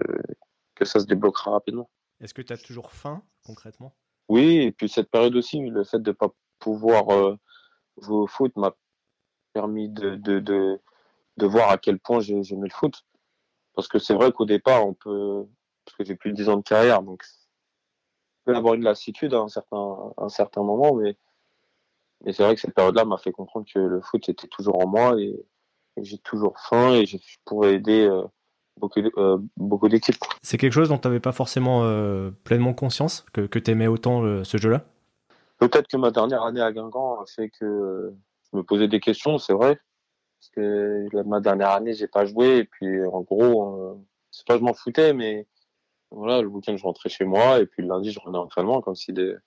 que 0.81 0.89
ça 0.89 0.99
se 0.99 1.05
débloquera 1.05 1.51
rapidement. 1.51 1.89
Est-ce 2.19 2.33
que 2.33 2.41
tu 2.41 2.53
as 2.53 2.57
toujours 2.57 2.91
faim 2.91 3.23
concrètement? 3.45 3.93
Oui, 4.29 4.57
et 4.57 4.71
puis 4.71 4.89
cette 4.89 5.11
période 5.11 5.35
aussi, 5.35 5.59
le 5.59 5.83
fait 5.83 5.99
de 5.99 6.09
ne 6.09 6.15
pas 6.15 6.29
pouvoir 6.59 7.09
euh, 7.09 7.37
jouer 7.97 8.17
au 8.17 8.27
foot 8.27 8.55
m'a 8.55 8.75
permis 9.53 9.89
de, 9.89 10.15
de, 10.15 10.39
de, 10.39 10.79
de, 11.37 11.45
voir 11.45 11.69
à 11.69 11.77
quel 11.77 11.99
point 11.99 12.19
j'aimais 12.19 12.67
le 12.67 12.73
foot. 12.73 13.03
Parce 13.75 13.87
que 13.87 13.99
c'est 13.99 14.13
vrai 14.13 14.31
qu'au 14.31 14.45
départ, 14.45 14.87
on 14.87 14.93
peut, 14.93 15.45
parce 15.85 15.97
que 15.97 16.03
j'ai 16.03 16.15
plus 16.15 16.31
de 16.31 16.35
10 16.35 16.49
ans 16.49 16.57
de 16.57 16.63
carrière, 16.63 17.03
donc 17.03 17.23
on 18.45 18.51
peut 18.51 18.57
avoir 18.57 18.73
une 18.73 18.83
lassitude 18.83 19.33
à 19.33 19.39
un 19.39 19.47
certain, 19.47 20.13
un 20.17 20.29
certain 20.29 20.63
moment, 20.63 20.95
mais, 20.95 21.17
mais 22.23 22.33
c'est 22.33 22.43
vrai 22.43 22.55
que 22.55 22.61
cette 22.61 22.73
période-là 22.73 23.05
m'a 23.05 23.17
fait 23.17 23.31
comprendre 23.31 23.67
que 23.71 23.79
le 23.79 24.01
foot 24.01 24.27
était 24.29 24.47
toujours 24.47 24.83
en 24.83 24.87
moi 24.87 25.19
et, 25.19 25.45
j'ai 25.97 26.17
toujours 26.19 26.57
faim 26.57 26.93
et 26.93 27.05
je 27.05 27.17
pourrais 27.43 27.75
aider. 27.75 28.07
Euh, 28.07 28.25
beaucoup, 28.77 28.99
euh, 28.99 29.37
beaucoup 29.57 29.89
d'équipes. 29.89 30.15
C'est 30.41 30.57
quelque 30.57 30.73
chose 30.73 30.89
dont 30.89 30.97
tu 30.97 31.07
n'avais 31.07 31.19
pas 31.19 31.31
forcément 31.31 31.83
euh, 31.83 32.31
pleinement 32.43 32.73
conscience, 32.73 33.25
que, 33.33 33.41
que 33.41 33.59
tu 33.59 33.71
aimais 33.71 33.87
autant 33.87 34.23
euh, 34.23 34.43
ce 34.43 34.57
jeu-là? 34.57 34.83
Peut-être 35.57 35.87
que 35.87 35.97
ma 35.97 36.11
dernière 36.11 36.43
année 36.43 36.61
à 36.61 36.71
Guingamp 36.71 37.21
a 37.21 37.25
fait 37.25 37.49
que 37.49 38.13
je 38.51 38.57
me 38.57 38.63
posais 38.63 38.87
des 38.87 38.99
questions, 38.99 39.37
c'est 39.37 39.53
vrai. 39.53 39.79
Parce 40.39 40.49
que 40.55 41.23
ma 41.23 41.39
dernière 41.39 41.69
année, 41.69 41.93
j'ai 41.93 42.07
pas 42.07 42.25
joué. 42.25 42.57
Et 42.57 42.63
puis, 42.63 43.05
en 43.05 43.21
gros, 43.21 44.01
c'est 44.31 44.47
pas 44.47 44.57
je 44.57 44.63
m'en 44.63 44.73
foutais, 44.73 45.13
mais 45.13 45.45
voilà, 46.09 46.41
le 46.41 46.47
week-end, 46.47 46.75
je 46.75 46.83
rentrais 46.83 47.09
chez 47.09 47.25
moi. 47.25 47.59
Et 47.59 47.67
puis, 47.67 47.83
le 47.83 47.89
lundi, 47.89 48.11
je 48.11 48.19
revenais 48.19 48.39
en 48.39 48.45
entraînement, 48.45 48.81
comme 48.81 48.95
si 48.95 49.13
de, 49.13 49.39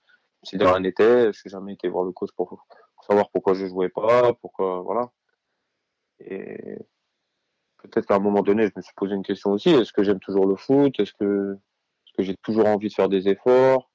si 0.43 0.57
de 0.57 0.63
rien 0.63 0.79
n'était. 0.79 1.33
Je 1.33 1.37
suis 1.37 1.49
jamais 1.49 1.73
été 1.73 1.89
voir 1.89 2.05
le 2.05 2.13
coach 2.13 2.29
pour, 2.37 2.47
pour 2.47 3.03
savoir 3.05 3.29
pourquoi 3.29 3.53
je 3.53 3.65
jouais 3.65 3.89
pas, 3.89 4.33
pourquoi, 4.35 4.79
voilà. 4.81 5.11
Et 6.21 6.77
peut-être 7.85 8.05
qu'à 8.05 8.15
un 8.15 8.19
moment 8.19 8.41
donné, 8.41 8.67
je 8.67 8.71
me 8.75 8.81
suis 8.81 8.93
posé 8.95 9.15
une 9.15 9.23
question 9.23 9.51
aussi. 9.51 9.69
Est-ce 9.69 9.93
que 9.93 10.03
j'aime 10.03 10.19
toujours 10.19 10.45
le 10.45 10.55
foot? 10.55 10.99
Est-ce 10.99 11.13
que, 11.13 11.57
est 12.07 12.17
que 12.17 12.23
j'ai 12.23 12.35
toujours 12.37 12.67
envie 12.67 12.89
de 12.89 12.93
faire 12.93 13.09
des 13.09 13.27
efforts? 13.27 13.89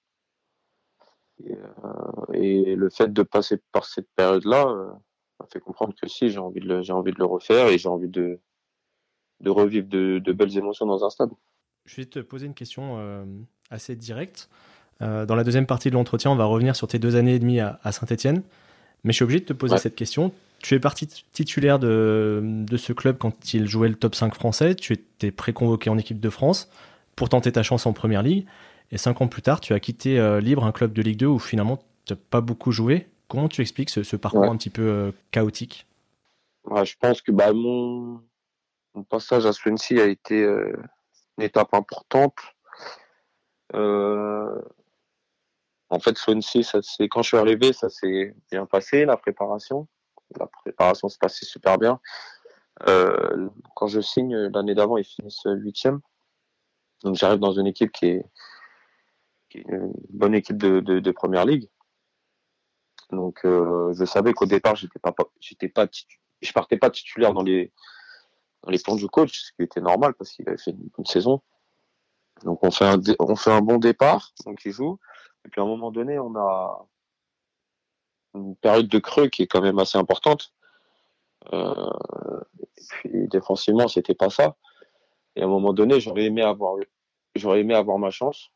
Et, 1.45 1.55
euh, 1.55 2.77
le 2.77 2.91
fait 2.91 3.13
de 3.13 3.23
passer 3.23 3.59
par 3.73 3.85
cette 3.85 4.09
période-là 4.17 4.67
euh, 4.67 4.91
m'a 5.39 5.47
fait 5.47 5.61
comprendre 5.61 5.95
que 6.01 6.09
si, 6.09 6.31
j'ai 6.31 6.39
envie, 6.39 6.61
de 6.61 6.67
le, 6.67 6.83
j'ai 6.83 6.93
envie 6.93 7.13
de 7.13 7.19
le 7.19 7.25
refaire 7.25 7.69
et 7.69 7.79
j'ai 7.79 7.89
envie 7.89 8.09
de, 8.09 8.41
de 9.41 9.51
revivre 9.51 9.89
de, 9.89 10.33
belles 10.33 10.57
émotions 10.57 10.87
dans 10.87 11.05
un 11.05 11.11
stade. 11.11 11.31
Je 11.87 11.97
vais 11.97 12.05
te 12.05 12.19
poser 12.19 12.47
une 12.47 12.55
question 12.55 12.99
euh, 12.99 13.25
assez 13.71 13.97
directe. 13.97 14.51
dans 15.01 15.35
la 15.35 15.45
deuxième 15.45 15.67
partie 15.67 15.89
de 15.89 15.95
l'entretien, 15.95 16.31
on 16.31 16.37
va 16.37 16.45
revenir 16.45 16.77
sur 16.77 16.89
tes 16.89 16.99
deux 16.99 17.17
années 17.17 17.35
et 17.35 17.39
demie 17.39 17.61
à, 17.61 17.93
Saint-Etienne. 17.93 18.43
Mais 19.03 19.13
je 19.13 19.17
suis 19.17 19.25
obligé 19.25 19.41
de 19.41 19.47
te 19.47 19.55
poser 19.55 19.79
cette 19.79 19.97
question. 19.97 20.33
Tu 20.63 20.75
es 20.75 20.81
parti 20.81 21.07
titulaire 21.07 21.79
de, 21.79 22.41
de, 22.43 22.77
ce 22.77 22.93
club 22.93 23.17
quand 23.19 23.55
il 23.55 23.67
jouait 23.67 23.89
le 23.89 23.95
top 23.95 24.15
5 24.15 24.35
français. 24.35 24.75
Tu 24.75 24.93
étais 24.93 25.31
préconvoqué 25.31 25.91
en 25.91 25.99
équipe 25.99 26.21
de 26.21 26.31
France 26.31 26.71
pour 27.17 27.29
tenter 27.29 27.53
ta 27.53 27.63
chance 27.63 27.87
en 27.87 27.93
première 27.93 28.23
ligue. 28.23 28.47
Et 28.93 28.99
cinq 28.99 29.21
ans 29.21 29.29
plus 29.29 29.43
tard, 29.43 29.61
tu 29.61 29.73
as 29.73 29.81
quitté 29.81 30.41
libre 30.41 30.65
un 30.65 30.73
club 30.73 30.93
de 30.93 31.01
Ligue 31.01 31.19
2 31.19 31.27
où 31.27 31.39
finalement 31.39 31.79
tu 32.05 32.13
n'as 32.13 32.19
pas 32.31 32.41
beaucoup 32.41 32.73
joué. 32.73 33.07
Comment 33.31 33.49
tu 33.49 33.61
expliques 33.61 33.91
ce, 33.91 34.17
parcours 34.17 34.51
un 34.51 34.57
petit 34.57 34.71
peu 34.71 34.83
euh, 34.83 35.13
chaotique? 35.31 35.87
Je 36.85 36.95
pense 36.99 37.23
que 37.23 37.31
bah, 37.31 37.53
mon, 37.53 38.21
passage 39.09 39.47
à 39.47 39.53
Swansea 39.53 40.03
a 40.03 40.07
été 40.07 40.43
euh, 40.43 40.77
une 41.39 41.45
étape 41.45 41.73
importante. 41.73 42.35
Euh, 43.77 44.61
en 45.91 46.01
fait, 46.01 46.19
Swansea, 46.19 46.65
ça, 46.65 46.81
quand 47.09 47.23
je 47.23 47.29
suis 47.29 47.37
arrivé, 47.37 47.73
ça 47.73 47.89
s'est 47.89 48.35
bien 48.51 48.67
passé, 48.67 49.05
la 49.05 49.17
préparation. 49.17 49.87
La 50.39 50.47
préparation 50.47 51.09
s'est 51.09 51.19
passée 51.21 51.45
super 51.45 51.79
bien. 51.79 52.01
quand 52.85 53.87
je 53.87 54.01
signe, 54.01 54.37
l'année 54.55 54.75
d'avant, 54.75 54.97
ils 54.97 55.05
finissent 55.05 55.47
huitième. 55.47 56.01
Donc 57.03 57.17
j'arrive 57.17 57.41
dans 57.41 57.53
une 57.53 57.67
équipe 57.67 57.93
qui 57.93 58.07
est, 58.07 58.25
une 59.55 59.93
bonne 60.11 60.35
équipe 60.35 60.57
de 60.57 61.11
première 61.11 61.45
ligue. 61.45 61.69
Donc 63.13 63.41
euh, 63.45 63.93
je 63.93 64.05
savais 64.05 64.33
qu'au 64.33 64.47
départ 64.47 64.77
j'étais 64.77 64.99
pas 64.99 65.15
j'étais 65.41 65.69
pas 65.69 65.87
je 66.41 66.53
partais 66.53 66.77
pas 66.77 66.91
titulaire 66.91 67.35
dans 67.35 67.43
les 67.43 67.73
dans 68.63 68.71
les 68.71 68.79
plans 68.79 68.97
du 68.97 69.09
coach, 69.09 69.41
ce 69.41 69.53
qui 69.53 69.63
était 69.63 69.81
normal 69.81 70.15
parce 70.15 70.31
qu'il 70.31 70.49
avait 70.49 70.59
fait 70.59 70.73
une 70.73 70.91
bonne 70.97 71.07
saison. 71.07 71.43
Donc 72.45 72.63
on 72.63 72.71
fait 72.71 72.87
un 72.87 73.01
on 73.19 73.37
fait 73.37 73.53
un 73.53 73.63
bon 73.63 73.79
départ, 73.79 74.33
donc 74.47 74.65
il 74.65 74.73
joue. 74.73 74.99
Et 75.45 75.49
puis 75.49 75.61
à 75.61 75.65
un 75.65 75.67
moment 75.67 75.91
donné, 75.91 76.19
on 76.19 76.35
a 76.37 76.87
une 78.35 78.57
période 78.57 78.89
de 78.89 78.99
creux 78.99 79.29
qui 79.29 79.43
est 79.43 79.47
quand 79.47 79.61
même 79.61 79.79
assez 79.79 79.99
importante. 79.99 80.53
Euh, 81.53 82.41
et 82.77 82.83
puis 82.89 83.29
défensivement, 83.29 83.89
c'était 83.89 84.15
pas 84.15 84.31
ça. 84.31 84.57
Et 85.37 85.43
à 85.43 85.45
un 85.45 85.49
moment 85.49 85.73
donné, 85.73 86.01
j'aurais 86.01 86.25
aimé 86.25 86.43
avoir 86.43 86.77
j'aurais 87.35 87.61
aimé 87.61 87.75
avoir 87.75 87.99
ma 87.99 88.11
chance. 88.11 88.51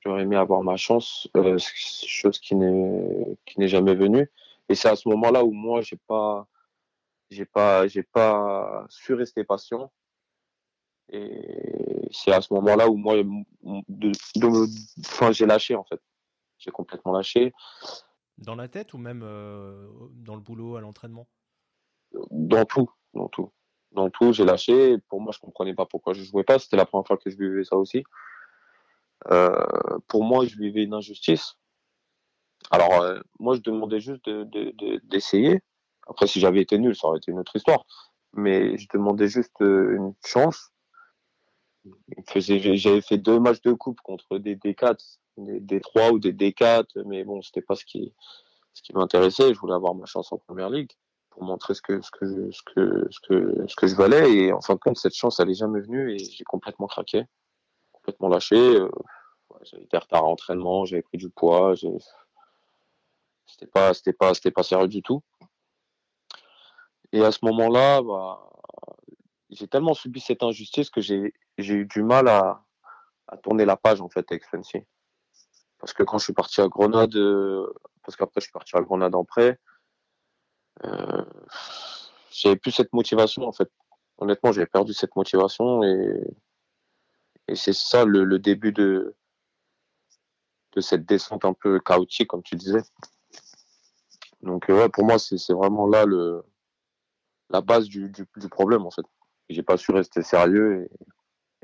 J'aurais 0.00 0.22
aimé 0.22 0.36
avoir 0.36 0.62
ma 0.62 0.76
chance, 0.76 1.28
euh, 1.36 1.56
chose 1.58 2.38
qui 2.38 2.54
n'est 2.54 3.36
qui 3.46 3.58
n'est 3.58 3.68
jamais 3.68 3.94
venue. 3.94 4.30
Et 4.68 4.74
c'est 4.74 4.88
à 4.88 4.96
ce 4.96 5.08
moment-là 5.08 5.44
où 5.44 5.52
moi 5.52 5.80
j'ai 5.82 5.98
pas 6.06 6.46
j'ai 7.30 7.46
pas 7.46 7.86
j'ai 7.88 8.02
pas 8.02 8.86
su 8.88 9.14
rester 9.14 9.44
patient. 9.44 9.90
Et 11.10 12.08
c'est 12.12 12.32
à 12.32 12.40
ce 12.40 12.52
moment-là 12.54 12.88
où 12.88 12.96
moi 12.96 13.16
de, 13.16 14.12
enfin 15.00 15.32
j'ai 15.32 15.46
lâché 15.46 15.74
en 15.74 15.84
fait. 15.84 16.00
J'ai 16.58 16.70
complètement 16.70 17.12
lâché. 17.12 17.52
Dans 18.38 18.54
la 18.54 18.68
tête 18.68 18.94
ou 18.94 18.98
même 18.98 19.22
euh, 19.22 19.88
dans 20.12 20.34
le 20.34 20.40
boulot, 20.40 20.76
à 20.76 20.80
l'entraînement? 20.80 21.28
Dans 22.30 22.64
tout, 22.64 22.90
dans 23.12 23.28
tout. 23.28 23.50
Dans 23.92 24.10
tout, 24.10 24.32
j'ai 24.32 24.44
lâché. 24.44 24.98
Pour 25.08 25.20
moi, 25.20 25.32
je 25.32 25.38
comprenais 25.38 25.74
pas 25.74 25.86
pourquoi 25.86 26.14
je 26.14 26.22
jouais 26.22 26.42
pas. 26.42 26.58
C'était 26.58 26.76
la 26.76 26.86
première 26.86 27.06
fois 27.06 27.16
que 27.16 27.30
je 27.30 27.36
vivais 27.36 27.64
ça 27.64 27.76
aussi. 27.76 28.04
Euh, 29.30 29.64
pour 30.08 30.24
moi, 30.24 30.44
je 30.46 30.56
vivais 30.56 30.82
une 30.82 30.94
injustice. 30.94 31.56
Alors, 32.70 33.02
euh, 33.02 33.20
moi, 33.38 33.54
je 33.54 33.60
demandais 33.60 34.00
juste 34.00 34.28
d'essayer. 35.04 35.54
De, 35.54 35.62
Après, 36.08 36.26
si 36.26 36.40
j'avais 36.40 36.60
été 36.60 36.78
nul, 36.78 36.96
ça 36.96 37.06
aurait 37.06 37.18
été 37.18 37.30
une 37.30 37.38
autre 37.38 37.54
histoire. 37.54 37.84
Mais 38.32 38.76
je 38.78 38.88
demandais 38.92 39.28
juste 39.28 39.60
une 39.60 40.12
chance. 40.24 40.72
J'avais 42.34 43.00
fait 43.00 43.18
deux 43.18 43.38
matchs 43.38 43.60
de 43.62 43.72
coupe 43.72 44.00
contre 44.00 44.38
des 44.38 44.56
D4, 44.56 45.18
des 45.36 45.60
D3 45.60 46.12
ou 46.12 46.18
des 46.18 46.32
D4, 46.32 47.02
mais 47.06 47.24
bon, 47.24 47.42
c'était 47.42 47.62
pas 47.62 47.74
ce 47.74 47.84
qui, 47.84 48.12
ce 48.72 48.82
qui 48.82 48.92
m'intéressait. 48.94 49.54
Je 49.54 49.58
voulais 49.58 49.74
avoir 49.74 49.94
ma 49.94 50.06
chance 50.06 50.32
en 50.32 50.38
première 50.38 50.70
ligue 50.70 50.90
pour 51.30 51.42
montrer 51.42 51.74
ce 51.74 51.82
que, 51.82 52.00
ce 52.00 52.10
que, 52.10 52.50
ce 52.52 52.62
que, 52.62 53.08
ce 53.10 53.20
que, 53.20 53.64
ce 53.66 53.76
que 53.76 53.86
je 53.86 53.96
valais. 53.96 54.32
Et 54.32 54.52
en 54.52 54.60
fin 54.60 54.74
de 54.74 54.78
compte, 54.78 54.96
cette 54.96 55.14
chance, 55.14 55.40
elle 55.40 55.50
est 55.50 55.54
jamais 55.54 55.80
venue 55.80 56.14
et 56.14 56.18
j'ai 56.18 56.44
complètement 56.44 56.86
craqué 56.86 57.24
complètement 58.04 58.28
lâché. 58.28 58.56
Euh, 58.56 58.90
j'avais 59.62 59.84
été 59.84 59.96
retard 59.96 60.24
à 60.24 60.26
l'entraînement, 60.26 60.84
j'avais 60.84 61.02
pris 61.02 61.16
du 61.16 61.30
poids, 61.30 61.74
c'était 63.46 63.66
pas, 63.66 63.94
c'était 63.94 64.12
pas, 64.12 64.34
c'était 64.34 64.50
pas 64.50 64.62
sérieux 64.62 64.88
du 64.88 65.02
tout. 65.02 65.22
Et 67.12 67.24
à 67.24 67.30
ce 67.30 67.38
moment-là, 67.44 68.02
bah, 68.02 68.50
j'ai 69.50 69.68
tellement 69.68 69.94
subi 69.94 70.20
cette 70.20 70.42
injustice 70.42 70.90
que 70.90 71.00
j'ai, 71.00 71.32
eu 71.58 71.86
du 71.86 72.02
mal 72.02 72.28
à, 72.28 72.62
tourner 73.42 73.64
la 73.64 73.76
page 73.76 74.00
en 74.00 74.08
fait 74.08 74.30
avec 74.30 74.44
Fancy. 74.44 74.84
Parce 75.84 75.92
que 75.92 76.02
quand 76.02 76.16
je 76.16 76.24
suis 76.24 76.32
parti 76.32 76.62
à 76.62 76.68
Grenade, 76.68 77.12
parce 78.02 78.16
qu'après 78.16 78.40
je 78.40 78.44
suis 78.44 78.52
parti 78.52 78.74
à 78.74 78.80
Grenade 78.80 79.14
en 79.14 79.26
prêt, 79.26 79.60
euh, 80.82 81.24
j'avais 82.30 82.56
plus 82.56 82.70
cette 82.72 82.94
motivation 82.94 83.46
en 83.46 83.52
fait. 83.52 83.70
Honnêtement, 84.16 84.50
j'avais 84.50 84.66
perdu 84.66 84.94
cette 84.94 85.14
motivation 85.14 85.82
et 85.82 86.24
et 87.48 87.54
c'est 87.54 87.74
ça 87.74 88.06
le, 88.06 88.38
début 88.38 88.72
de, 88.72 89.14
de 90.72 90.80
cette 90.80 91.04
descente 91.04 91.44
un 91.44 91.52
peu 91.52 91.78
chaotique, 91.80 92.28
comme 92.28 92.42
tu 92.42 92.56
disais. 92.56 92.82
Donc, 94.40 94.70
euh, 94.70 94.78
ouais, 94.78 94.88
pour 94.88 95.04
moi, 95.04 95.18
c'est 95.18 95.52
vraiment 95.52 95.86
là 95.86 96.06
le, 96.06 96.42
la 97.50 97.60
base 97.60 97.88
du, 97.88 98.08
du, 98.08 98.48
problème, 98.48 98.86
en 98.86 98.90
fait. 98.90 99.04
J'ai 99.50 99.62
pas 99.62 99.76
su 99.76 99.92
rester 99.92 100.22
sérieux 100.22 100.86
et, 100.86 100.90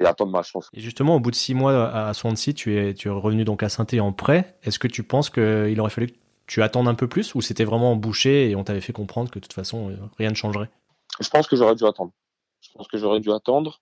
attendre 0.06 0.32
ma 0.32 0.42
chance. 0.42 0.70
Et 0.72 0.80
justement, 0.80 1.16
au 1.16 1.20
bout 1.20 1.30
de 1.30 1.36
six 1.36 1.54
mois 1.54 1.90
à 1.90 2.12
Swansea, 2.14 2.52
tu 2.52 2.76
es, 2.76 2.94
tu 2.94 3.08
es 3.08 3.10
revenu 3.10 3.44
donc 3.44 3.62
à 3.62 3.68
saint 3.68 3.86
en 4.00 4.12
prêt. 4.12 4.56
Est-ce 4.62 4.78
que 4.78 4.88
tu 4.88 5.02
penses 5.02 5.30
qu'il 5.30 5.80
aurait 5.80 5.90
fallu 5.90 6.08
que 6.08 6.16
tu 6.46 6.62
attendes 6.62 6.88
un 6.88 6.94
peu 6.94 7.08
plus 7.08 7.34
ou 7.34 7.40
c'était 7.40 7.64
vraiment 7.64 7.96
bouché 7.96 8.50
et 8.50 8.56
on 8.56 8.64
t'avait 8.64 8.80
fait 8.80 8.92
comprendre 8.92 9.30
que 9.30 9.38
de 9.38 9.44
toute 9.44 9.52
façon, 9.52 9.90
euh, 9.90 9.96
rien 10.18 10.30
ne 10.30 10.34
changerait? 10.34 10.70
Je 11.20 11.28
pense 11.28 11.46
que 11.46 11.56
j'aurais 11.56 11.74
dû 11.74 11.84
attendre. 11.84 12.12
Je 12.60 12.70
pense 12.72 12.88
que 12.88 12.98
j'aurais 12.98 13.20
dû 13.20 13.32
attendre. 13.32 13.80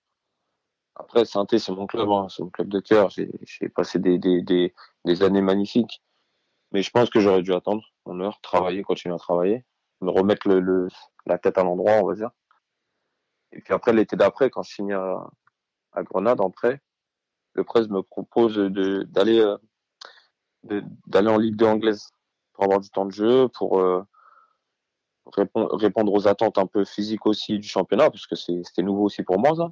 Après, 0.95 1.23
saint 1.23 1.45
c'est 1.49 1.69
mon 1.69 1.87
club, 1.87 2.09
hein, 2.09 2.27
c'est 2.29 2.43
mon 2.43 2.49
club 2.49 2.67
de 2.67 2.79
cœur. 2.79 3.09
J'ai 3.09 3.69
passé 3.69 3.99
des, 3.99 4.17
des, 4.17 4.41
des, 4.41 4.73
des, 5.05 5.23
années 5.23 5.41
magnifiques. 5.41 6.01
Mais 6.71 6.83
je 6.83 6.91
pense 6.91 7.09
que 7.09 7.19
j'aurais 7.19 7.41
dû 7.41 7.53
attendre 7.53 7.83
mon 8.05 8.19
heure, 8.19 8.39
travailler, 8.41 8.83
continuer 8.83 9.15
à 9.15 9.17
travailler, 9.17 9.63
me 10.01 10.11
remettre 10.11 10.47
le, 10.49 10.59
le 10.59 10.89
la 11.25 11.37
tête 11.37 11.57
à 11.57 11.63
l'endroit, 11.63 11.93
on 11.93 12.07
va 12.07 12.15
dire. 12.15 12.31
Et 13.51 13.61
puis 13.61 13.73
après, 13.73 13.93
l'été 13.93 14.15
d'après, 14.15 14.49
quand 14.49 14.61
je 14.61 14.73
signe 14.73 14.93
à, 14.93 15.29
à, 15.93 16.03
Grenade 16.03 16.41
en 16.41 16.49
prêt, 16.49 16.81
le 17.53 17.63
presse 17.63 17.89
me 17.89 18.01
propose 18.01 18.57
d'aller 18.57 19.39
euh, 19.39 19.57
d'aller 20.63 21.29
en 21.29 21.37
Ligue 21.37 21.55
2 21.55 21.65
anglaise 21.65 22.09
pour 22.53 22.65
avoir 22.65 22.79
du 22.79 22.89
temps 22.89 23.05
de 23.05 23.11
jeu, 23.11 23.47
pour 23.49 23.79
euh, 23.79 24.03
répondre, 25.25 26.11
aux 26.13 26.27
attentes 26.27 26.57
un 26.57 26.67
peu 26.67 26.83
physiques 26.85 27.25
aussi 27.25 27.59
du 27.59 27.67
championnat, 27.67 28.09
parce 28.09 28.27
que 28.27 28.35
c'était 28.35 28.83
nouveau 28.83 29.05
aussi 29.05 29.23
pour 29.23 29.39
moi, 29.39 29.55
ça. 29.55 29.71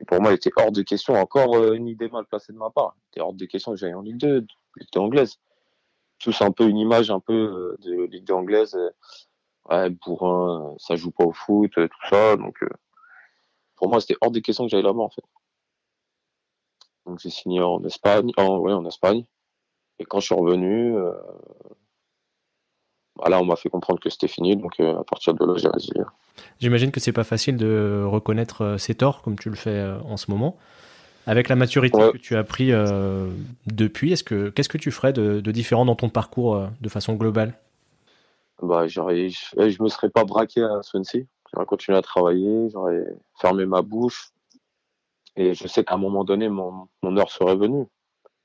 Et 0.00 0.04
pour 0.04 0.20
moi, 0.20 0.30
il 0.30 0.34
était 0.34 0.52
hors 0.56 0.70
de 0.70 0.82
question, 0.82 1.14
encore 1.14 1.56
euh, 1.56 1.72
une 1.72 1.88
idée 1.88 2.08
mal 2.08 2.24
placée 2.26 2.52
de 2.52 2.58
ma 2.58 2.70
part. 2.70 2.94
Il 2.96 3.08
était 3.08 3.20
hors 3.20 3.32
de 3.32 3.44
question 3.46 3.72
que 3.72 3.78
j'aille 3.78 3.94
en 3.94 4.02
Ligue 4.02 4.18
2, 4.18 4.46
Ligue 4.76 4.88
2 4.92 5.00
anglaise. 5.00 5.38
Tous 6.20 6.40
un 6.42 6.52
peu 6.52 6.68
une 6.68 6.78
image 6.78 7.10
un 7.10 7.20
peu 7.20 7.76
de 7.80 8.04
Ligue 8.04 8.24
2 8.24 8.34
anglaise. 8.34 8.76
Euh, 8.76 8.90
ouais, 9.70 9.90
bourrin, 9.90 10.74
ça 10.78 10.94
joue 10.94 11.10
pas 11.10 11.24
au 11.24 11.32
foot, 11.32 11.72
tout 11.74 12.08
ça. 12.08 12.36
Donc, 12.36 12.62
pour 13.78 13.88
moi, 13.88 14.00
c'était 14.00 14.16
hors 14.20 14.30
de 14.30 14.40
question 14.40 14.64
que 14.64 14.70
j'aille 14.70 14.82
là-bas, 14.82 15.02
en 15.02 15.10
fait. 15.10 15.24
Donc, 17.06 17.18
j'ai 17.20 17.30
signé 17.30 17.60
en 17.60 17.82
Espagne, 17.84 18.30
en, 18.36 18.58
ouais, 18.58 18.72
en 18.72 18.84
Espagne. 18.84 19.24
Et 19.98 20.04
quand 20.04 20.20
je 20.20 20.26
suis 20.26 20.34
revenu, 20.34 20.94
bah 23.16 23.28
là, 23.28 23.40
on 23.40 23.44
m'a 23.44 23.56
fait 23.56 23.68
comprendre 23.68 23.98
que 23.98 24.10
c'était 24.10 24.28
fini. 24.28 24.56
Donc, 24.56 24.78
à 24.78 25.02
partir 25.04 25.34
de 25.34 25.44
là, 25.44 25.54
j'ai 25.56 25.68
résilié. 25.68 26.04
J'imagine 26.60 26.90
que 26.90 27.00
c'est 27.00 27.12
pas 27.12 27.24
facile 27.24 27.56
de 27.56 28.04
reconnaître 28.04 28.62
euh, 28.62 28.78
ses 28.78 28.94
torts 28.94 29.22
comme 29.22 29.38
tu 29.38 29.50
le 29.50 29.56
fais 29.56 29.70
euh, 29.70 29.98
en 30.00 30.16
ce 30.16 30.30
moment. 30.30 30.56
Avec 31.26 31.48
la 31.48 31.56
maturité 31.56 31.98
que 31.98 32.16
tu 32.16 32.36
as 32.36 32.44
pris 32.44 32.72
euh, 32.72 33.28
depuis, 33.66 34.12
est-ce 34.12 34.24
que 34.24 34.48
qu'est-ce 34.48 34.70
que 34.70 34.78
tu 34.78 34.90
ferais 34.90 35.12
de, 35.12 35.40
différent 35.50 35.84
dans 35.84 35.94
ton 35.94 36.08
parcours 36.08 36.66
de 36.80 36.88
façon 36.88 37.14
globale? 37.16 37.52
Bah, 38.62 38.86
j'aurais, 38.86 39.28
je 39.28 39.82
me 39.82 39.88
serais 39.88 40.08
pas 40.08 40.24
braqué 40.24 40.62
à 40.62 40.82
Swansea. 40.82 41.24
J'aurais 41.52 41.66
continué 41.66 41.96
à 41.98 42.02
travailler, 42.02 42.68
j'aurais 42.70 43.04
fermé 43.40 43.66
ma 43.66 43.82
bouche. 43.82 44.32
Et 45.36 45.54
je 45.54 45.66
sais 45.68 45.84
qu'à 45.84 45.94
un 45.94 45.98
moment 45.98 46.24
donné, 46.24 46.48
mon, 46.48 46.88
heure 47.16 47.30
serait 47.30 47.56
venue. 47.56 47.86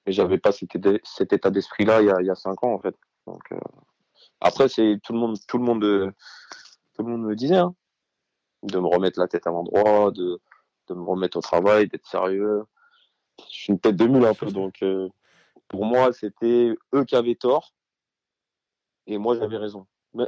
Mais 0.05 0.11
j'avais 0.11 0.37
pas 0.37 0.51
cet, 0.51 1.33
état 1.33 1.49
d'esprit-là 1.49 2.01
il, 2.01 2.25
y 2.25 2.29
a 2.29 2.35
cinq 2.35 2.63
ans, 2.63 2.73
en 2.73 2.79
fait. 2.79 2.95
Donc, 3.25 3.41
après, 4.41 4.67
c'est 4.67 4.99
tout 5.03 5.13
le 5.13 5.19
monde, 5.19 5.37
tout 5.47 5.57
le 5.57 5.63
monde, 5.63 6.13
tout 6.93 7.03
le 7.03 7.09
monde 7.09 7.23
me 7.23 7.35
disait, 7.35 7.57
hein, 7.57 7.73
de 8.63 8.79
me 8.79 8.87
remettre 8.87 9.19
la 9.19 9.27
tête 9.27 9.47
à 9.47 9.51
l'endroit, 9.51 10.11
de, 10.11 10.39
de 10.89 10.93
me 10.93 11.03
remettre 11.03 11.37
au 11.37 11.41
travail, 11.41 11.87
d'être 11.87 12.05
sérieux. 12.05 12.63
Je 13.49 13.55
suis 13.55 13.73
une 13.73 13.79
tête 13.79 13.95
de 13.95 14.05
mule 14.05 14.25
un 14.25 14.33
peu, 14.33 14.47
donc 14.51 14.83
euh, 14.83 15.09
pour 15.67 15.85
moi, 15.85 16.13
c'était 16.13 16.75
eux 16.93 17.03
qui 17.05 17.15
avaient 17.15 17.35
tort 17.35 17.73
et 19.07 19.17
moi 19.17 19.35
j'avais 19.37 19.57
raison. 19.57 19.87
Mais, 20.13 20.27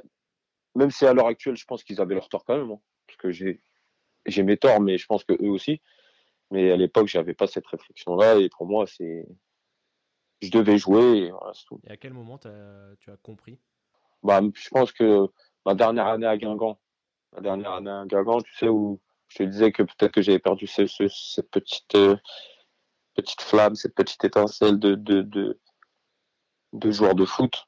même 0.75 0.91
si 0.91 1.05
à 1.05 1.13
l'heure 1.13 1.27
actuelle, 1.27 1.55
je 1.55 1.65
pense 1.65 1.84
qu'ils 1.84 2.01
avaient 2.01 2.15
leur 2.15 2.29
tort 2.29 2.46
quand 2.46 2.58
même, 2.58 2.72
hein, 2.72 2.79
parce 3.08 3.17
que 3.17 3.32
j'ai 3.32 3.62
j'ai 4.25 4.44
mes 4.44 4.58
torts, 4.58 4.82
mais 4.82 4.98
je 4.98 5.05
pense 5.05 5.24
que 5.24 5.34
eux 5.34 5.50
aussi. 5.50 5.82
Mais 6.51 6.72
à 6.72 6.75
l'époque, 6.75 7.08
j'avais 7.08 7.34
pas 7.34 7.48
cette 7.48 7.67
réflexion-là. 7.67 8.38
Et 8.38 8.50
pour 8.50 8.65
moi, 8.65 8.86
c'est. 8.88 9.27
Je 10.41 10.50
devais 10.51 10.77
jouer. 10.77 11.17
Et, 11.17 11.32
voilà, 11.32 11.53
tout. 11.67 11.79
et 11.88 11.91
à 11.91 11.98
quel 11.98 12.13
moment 12.13 12.38
tu 12.38 12.48
as 12.48 13.17
compris? 13.24 13.60
Bah, 14.24 14.41
Je 14.53 14.70
pense 14.70 14.91
que 14.91 15.27
ma 15.65 15.75
dernière 15.75 16.08
année 16.08 16.27
à 16.27 16.38
Guingamp, 16.38 16.79
la 17.34 17.41
dernière 17.41 17.74
année 17.74 17.89
à 17.89 18.05
Guingamp, 18.05 18.41
tu 18.41 18.55
sais, 18.55 18.67
où 18.67 19.00
je 19.27 19.38
te 19.38 19.44
disais 19.44 19.72
que 19.72 19.84
peut-être 19.84 20.12
que 20.12 20.22
j'avais 20.22 20.39
perdu 20.39 20.67
ce, 20.67 20.86
cette 20.88 21.50
petite, 21.50 21.96
euh, 21.96 22.15
petite 23.15 23.41
flamme, 23.41 23.75
cette 23.75 23.96
petite 23.96 24.24
étincelle 24.24 24.79
de, 24.79 24.96
de, 24.96 25.22
de, 25.22 25.60
de 26.74 26.91
joueur 26.91 27.15
de 27.15 27.25
foot. 27.25 27.67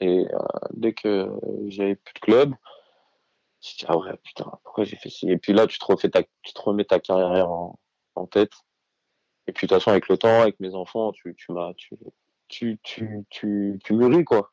Et 0.00 0.26
euh, 0.32 0.38
dès 0.72 0.92
que 0.92 1.30
j'avais 1.68 1.94
plus 1.96 2.14
de 2.14 2.20
club, 2.20 2.54
je 3.62 3.76
dis, 3.78 3.84
ah 3.88 3.96
ouais, 3.96 4.16
putain, 4.22 4.50
pourquoi 4.62 4.84
j'ai 4.84 4.96
fait 4.96 5.08
ci? 5.08 5.30
Et 5.30 5.38
puis 5.38 5.52
là, 5.52 5.66
tu 5.66 5.78
te, 5.78 5.84
refais 5.84 6.10
ta, 6.10 6.22
tu 6.22 6.52
remets 6.56 6.84
ta 6.84 7.00
carrière 7.00 7.50
en, 7.50 7.78
en 8.14 8.26
tête. 8.26 8.52
Et 9.46 9.52
puis, 9.52 9.66
de 9.66 9.68
toute 9.68 9.78
façon, 9.78 9.90
avec 9.90 10.08
le 10.08 10.18
temps, 10.18 10.40
avec 10.40 10.58
mes 10.60 10.74
enfants, 10.74 11.12
tu, 11.12 11.34
tu 11.34 11.52
m'as, 11.52 11.72
tu, 11.74 11.96
tu, 12.48 12.78
tu, 12.82 13.24
tu, 13.30 13.78
tu 13.82 13.92
mûris, 13.94 14.24
quoi. 14.24 14.50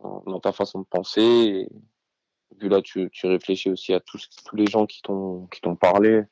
Dans 0.00 0.40
ta 0.40 0.52
façon 0.52 0.80
de 0.80 0.86
penser. 0.86 1.68
Et 2.50 2.54
puis 2.58 2.68
là, 2.68 2.80
tu, 2.82 3.10
tu 3.10 3.26
réfléchis 3.26 3.70
aussi 3.70 3.92
à 3.92 4.00
tous, 4.00 4.28
tous 4.44 4.56
les 4.56 4.66
gens 4.66 4.86
qui 4.86 5.02
t'ont, 5.02 5.48
parlé. 5.80 6.22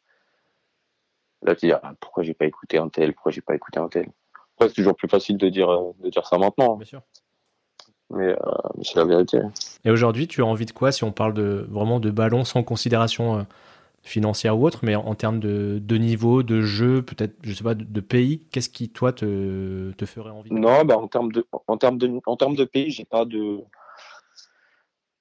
Là, 1.42 1.54
tu 1.54 1.66
dis, 1.66 1.72
ah, 1.72 1.94
pourquoi 2.00 2.22
j'ai 2.22 2.34
pas 2.34 2.46
écouté 2.46 2.78
un 2.78 2.88
tel, 2.88 3.12
pourquoi 3.14 3.32
j'ai 3.32 3.40
pas 3.40 3.54
écouté 3.54 3.78
un 3.78 3.88
tel? 3.88 4.10
Après, 4.54 4.68
c'est 4.68 4.74
toujours 4.74 4.96
plus 4.96 5.08
facile 5.08 5.36
de 5.36 5.48
dire, 5.48 5.68
de 5.98 6.08
dire 6.08 6.26
ça 6.26 6.38
maintenant. 6.38 6.76
Bien 6.76 6.86
sûr. 6.86 7.02
Mais, 8.10 8.28
euh, 8.28 8.36
mais 8.76 8.84
c'est 8.84 8.96
la 8.96 9.04
vérité. 9.04 9.40
Et 9.84 9.90
aujourd'hui, 9.90 10.28
tu 10.28 10.42
as 10.42 10.46
envie 10.46 10.66
de 10.66 10.72
quoi 10.72 10.92
si 10.92 11.04
on 11.04 11.12
parle 11.12 11.34
de 11.34 11.66
vraiment 11.68 11.98
de 12.00 12.10
ballon 12.10 12.44
sans 12.44 12.62
considération 12.62 13.38
euh, 13.38 13.42
financière 14.02 14.58
ou 14.58 14.64
autre, 14.64 14.80
mais 14.82 14.94
en, 14.94 15.14
termes 15.14 15.40
de, 15.40 15.80
de, 15.82 15.96
niveau, 15.96 16.42
de 16.42 16.62
jeu, 16.62 17.02
peut-être, 17.02 17.34
je 17.42 17.52
sais 17.52 17.64
pas, 17.64 17.74
de, 17.74 17.84
de 17.84 18.00
pays, 18.00 18.46
qu'est-ce 18.52 18.68
qui 18.68 18.88
toi 18.88 19.12
te, 19.12 19.90
te 19.92 20.06
ferait 20.06 20.30
envie 20.30 20.52
Non, 20.52 20.84
bah 20.84 20.96
en 20.96 21.08
termes 21.08 21.32
de, 21.32 21.46
en 21.66 21.76
termes 21.76 21.98
de, 21.98 22.20
en 22.26 22.36
termes 22.36 22.54
de 22.54 22.64
pays, 22.64 22.90
j'ai 22.90 23.04
pas 23.04 23.24
de, 23.24 23.58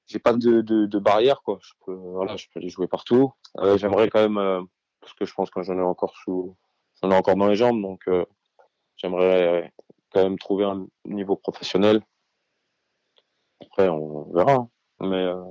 j'ai 0.05 0.19
pas 0.19 0.33
de, 0.33 0.61
de, 0.61 0.99
barrière 0.99 1.41
quoi. 1.41 1.57
Je 1.63 1.73
peux, 1.83 1.93
voilà, 1.93 2.35
je 2.35 2.45
peux 2.53 2.59
aller 2.59 2.69
jouer 2.69 2.87
partout. 2.87 3.33
Euh, 3.57 3.77
J'aimerais 3.77 4.09
quand 4.09 4.29
même, 4.29 4.67
parce 5.01 5.13
que 5.15 5.25
je 5.25 5.33
pense 5.33 5.49
que 5.49 5.63
j'en 5.63 5.77
ai 5.79 5.81
encore 5.81 6.15
sous, 6.17 6.55
j'en 7.01 7.09
ai 7.09 7.15
encore 7.15 7.35
dans 7.35 7.47
les 7.47 7.55
jambes, 7.55 7.81
donc 7.81 8.07
j'aimerais 8.97 9.73
quand 10.13 10.21
même 10.21 10.37
trouver 10.37 10.65
un 10.65 10.85
niveau 11.05 11.35
professionnel. 11.35 12.03
Après, 13.61 13.89
on 13.89 14.31
verra. 14.33 14.53
Hein. 14.53 14.69
Mais, 15.01 15.23
euh, 15.23 15.43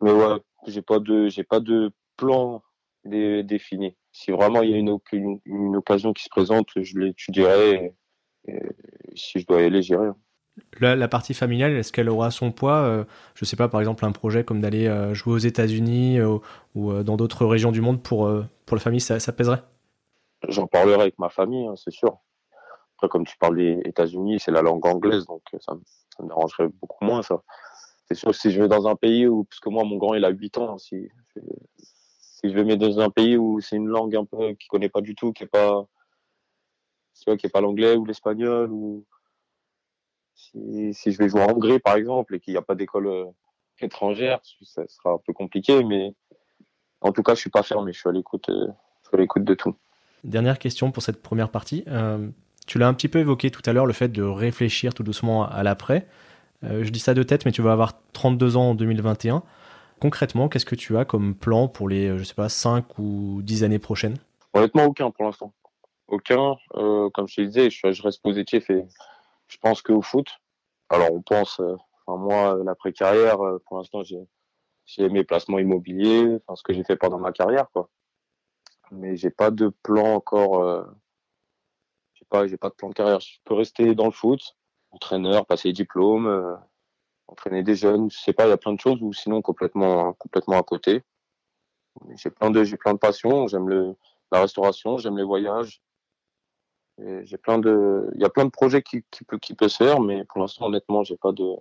mais 0.00 0.12
ouais, 0.12 0.40
j'ai 0.66 0.82
pas 0.82 0.98
de, 0.98 1.28
j'ai 1.28 1.44
pas 1.44 1.60
de 1.60 1.90
plan 2.16 2.62
dé, 3.04 3.42
défini. 3.42 3.96
Si 4.12 4.30
vraiment 4.30 4.62
il 4.62 4.70
y 4.70 4.74
a 4.74 4.78
une, 4.78 4.98
une, 5.12 5.40
une, 5.44 5.76
occasion 5.76 6.12
qui 6.12 6.24
se 6.24 6.28
présente, 6.28 6.68
je 6.76 6.98
l'étudierai. 6.98 7.94
Et, 8.46 8.52
et 8.52 8.70
si 9.14 9.40
je 9.40 9.46
dois 9.46 9.62
y 9.62 9.64
aller, 9.64 9.82
j'irai. 9.82 10.10
La, 10.80 10.94
la, 10.94 11.08
partie 11.08 11.34
familiale, 11.34 11.72
est-ce 11.72 11.92
qu'elle 11.92 12.08
aura 12.08 12.30
son 12.30 12.52
poids 12.52 12.76
euh, 12.82 13.04
Je 13.34 13.44
sais 13.44 13.56
pas, 13.56 13.68
par 13.68 13.80
exemple, 13.80 14.04
un 14.04 14.12
projet 14.12 14.44
comme 14.44 14.60
d'aller 14.60 14.86
euh, 14.86 15.14
jouer 15.14 15.34
aux 15.34 15.38
États-Unis 15.38 16.20
euh, 16.20 16.38
ou 16.74 16.92
dans 17.02 17.16
d'autres 17.16 17.44
régions 17.44 17.72
du 17.72 17.80
monde 17.80 18.02
pour, 18.02 18.30
pour 18.66 18.76
la 18.76 18.80
famille, 18.80 19.00
ça, 19.00 19.18
ça 19.18 19.32
pèserait? 19.32 19.62
J'en 20.48 20.66
parlerai 20.66 21.00
avec 21.00 21.18
ma 21.18 21.28
famille, 21.28 21.66
hein, 21.66 21.74
c'est 21.76 21.90
sûr. 21.90 22.18
Après, 22.96 23.08
comme 23.08 23.26
tu 23.26 23.36
parles 23.38 23.56
des 23.56 23.80
États-Unis, 23.84 24.38
c'est 24.38 24.52
la 24.52 24.62
langue 24.62 24.86
anglaise, 24.86 25.26
donc 25.26 25.42
ça, 25.58 25.74
ça 26.16 26.22
me 26.22 26.28
dérangerait 26.28 26.68
beaucoup 26.68 27.04
moins, 27.04 27.22
ça. 27.22 27.42
C'est 28.06 28.14
sûr 28.14 28.34
si 28.34 28.50
je 28.50 28.60
vais 28.60 28.68
dans 28.68 28.86
un 28.86 28.96
pays 28.96 29.26
où, 29.26 29.44
parce 29.44 29.60
que 29.60 29.70
moi, 29.70 29.84
mon 29.84 29.96
grand, 29.96 30.14
il 30.14 30.24
a 30.24 30.28
8 30.28 30.58
ans, 30.58 30.78
si, 30.78 31.08
si 32.18 32.50
je 32.50 32.54
vais 32.54 32.64
mettre 32.64 32.86
dans 32.86 33.00
un 33.00 33.10
pays 33.10 33.36
où 33.36 33.60
c'est 33.60 33.76
une 33.76 33.88
langue 33.88 34.14
un 34.14 34.24
peu 34.24 34.54
qu'il 34.54 34.68
connaît 34.68 34.90
pas 34.90 35.00
du 35.00 35.14
tout, 35.14 35.32
qui 35.32 35.44
est 35.44 35.48
pas, 35.48 35.86
tu 37.14 37.24
vois, 37.26 37.36
qui 37.36 37.46
est 37.46 37.50
pas 37.50 37.60
l'anglais 37.60 37.96
ou 37.96 38.04
l'espagnol 38.04 38.70
ou 38.70 39.04
si, 40.34 40.92
si, 40.92 41.12
je 41.12 41.18
vais 41.18 41.28
jouer 41.28 41.42
en 41.42 41.52
Hongrie, 41.52 41.78
par 41.78 41.96
exemple, 41.96 42.34
et 42.34 42.40
qu'il 42.40 42.52
n'y 42.52 42.58
a 42.58 42.62
pas 42.62 42.74
d'école 42.74 43.06
euh, 43.06 43.24
étrangère, 43.80 44.40
ça 44.62 44.86
sera 44.88 45.12
un 45.12 45.18
peu 45.18 45.32
compliqué, 45.32 45.82
mais 45.84 46.14
en 47.00 47.12
tout 47.12 47.22
cas, 47.22 47.34
je 47.34 47.40
suis 47.40 47.50
pas 47.50 47.62
fermé, 47.62 47.92
je 47.92 48.00
suis 48.00 48.08
à 48.08 48.12
l'écoute, 48.12 48.48
euh, 48.48 48.68
à 49.12 49.16
l'écoute 49.16 49.44
de 49.44 49.54
tout. 49.54 49.74
Dernière 50.24 50.58
question 50.58 50.90
pour 50.90 51.02
cette 51.02 51.22
première 51.22 51.50
partie. 51.50 51.84
Euh, 51.86 52.28
tu 52.66 52.78
l'as 52.78 52.88
un 52.88 52.94
petit 52.94 53.08
peu 53.08 53.18
évoqué 53.18 53.50
tout 53.50 53.62
à 53.66 53.72
l'heure, 53.72 53.86
le 53.86 53.92
fait 53.92 54.08
de 54.08 54.22
réfléchir 54.22 54.94
tout 54.94 55.02
doucement 55.02 55.46
à 55.48 55.62
l'après. 55.62 56.06
Euh, 56.64 56.84
je 56.84 56.90
dis 56.90 57.00
ça 57.00 57.14
de 57.14 57.22
tête, 57.22 57.44
mais 57.44 57.52
tu 57.52 57.62
vas 57.62 57.72
avoir 57.72 57.92
32 58.12 58.56
ans 58.56 58.70
en 58.70 58.74
2021. 58.74 59.42
Concrètement, 60.00 60.48
qu'est-ce 60.48 60.66
que 60.66 60.74
tu 60.74 60.96
as 60.96 61.04
comme 61.04 61.34
plan 61.34 61.68
pour 61.68 61.88
les, 61.88 62.18
je 62.18 62.24
sais 62.24 62.34
pas, 62.34 62.48
5 62.48 62.98
ou 62.98 63.40
10 63.42 63.64
années 63.64 63.78
prochaines? 63.78 64.16
Honnêtement, 64.54 64.84
aucun 64.84 65.10
pour 65.10 65.24
l'instant. 65.24 65.52
Aucun. 66.08 66.56
Euh, 66.76 67.10
comme 67.10 67.26
je 67.28 67.36
te 67.36 67.40
disais, 67.40 67.70
je, 67.70 68.02
reste 68.02 68.22
positif 68.22 68.70
et 68.70 68.86
je 69.48 69.56
pense 69.58 69.82
qu'au 69.82 70.02
foot. 70.02 70.28
Alors, 70.90 71.12
on 71.12 71.22
pense, 71.22 71.60
euh, 71.60 71.76
enfin, 72.06 72.22
moi, 72.22 72.58
l'après-carrière, 72.64 73.40
euh, 73.44 73.62
pour 73.66 73.78
l'instant, 73.78 74.02
j'ai 74.04 75.08
mes 75.08 75.24
placements 75.24 75.58
immobiliers, 75.58 76.38
enfin, 76.46 76.56
ce 76.56 76.62
que 76.62 76.72
j'ai 76.72 76.84
fait 76.84 76.96
pendant 76.96 77.18
ma 77.18 77.32
carrière, 77.32 77.68
quoi. 77.72 77.88
Mais 78.90 79.16
j'ai 79.16 79.30
pas 79.30 79.50
de 79.50 79.68
plan 79.82 80.14
encore. 80.14 80.86
Pas, 82.34 82.48
j'ai 82.48 82.56
pas 82.56 82.68
de 82.68 82.74
plan 82.74 82.88
de 82.88 82.94
carrière. 82.94 83.20
Je 83.20 83.38
peux 83.44 83.54
rester 83.54 83.94
dans 83.94 84.06
le 84.06 84.10
foot, 84.10 84.56
entraîneur, 84.90 85.46
passer 85.46 85.68
les 85.68 85.72
diplômes, 85.72 86.26
euh, 86.26 86.56
entraîner 87.28 87.62
des 87.62 87.76
jeunes. 87.76 88.10
Je 88.10 88.18
sais 88.18 88.32
pas, 88.32 88.46
il 88.46 88.48
y 88.48 88.52
a 88.52 88.56
plein 88.56 88.72
de 88.72 88.80
choses 88.80 89.00
ou 89.02 89.12
sinon 89.12 89.40
complètement, 89.40 90.14
complètement 90.14 90.58
à 90.58 90.64
côté. 90.64 91.04
J'ai 92.16 92.30
plein 92.30 92.50
de, 92.50 92.64
j'ai 92.64 92.76
plein 92.76 92.92
de 92.92 92.98
passions. 92.98 93.46
J'aime 93.46 93.68
le, 93.68 93.94
la 94.32 94.40
restauration, 94.40 94.98
j'aime 94.98 95.16
les 95.16 95.22
voyages. 95.22 95.80
J'ai 96.98 97.38
plein 97.38 97.58
de, 97.58 98.10
il 98.16 98.20
y 98.20 98.24
a 98.24 98.30
plein 98.30 98.46
de 98.46 98.50
projets 98.50 98.82
qui, 98.82 99.04
qui 99.12 99.22
peut, 99.22 99.38
qui 99.38 99.54
peut 99.54 99.68
se 99.68 99.84
faire, 99.84 100.00
mais 100.00 100.24
pour 100.24 100.40
l'instant, 100.40 100.66
honnêtement, 100.66 101.04
j'ai 101.04 101.16
pas 101.16 101.30
de 101.30 101.54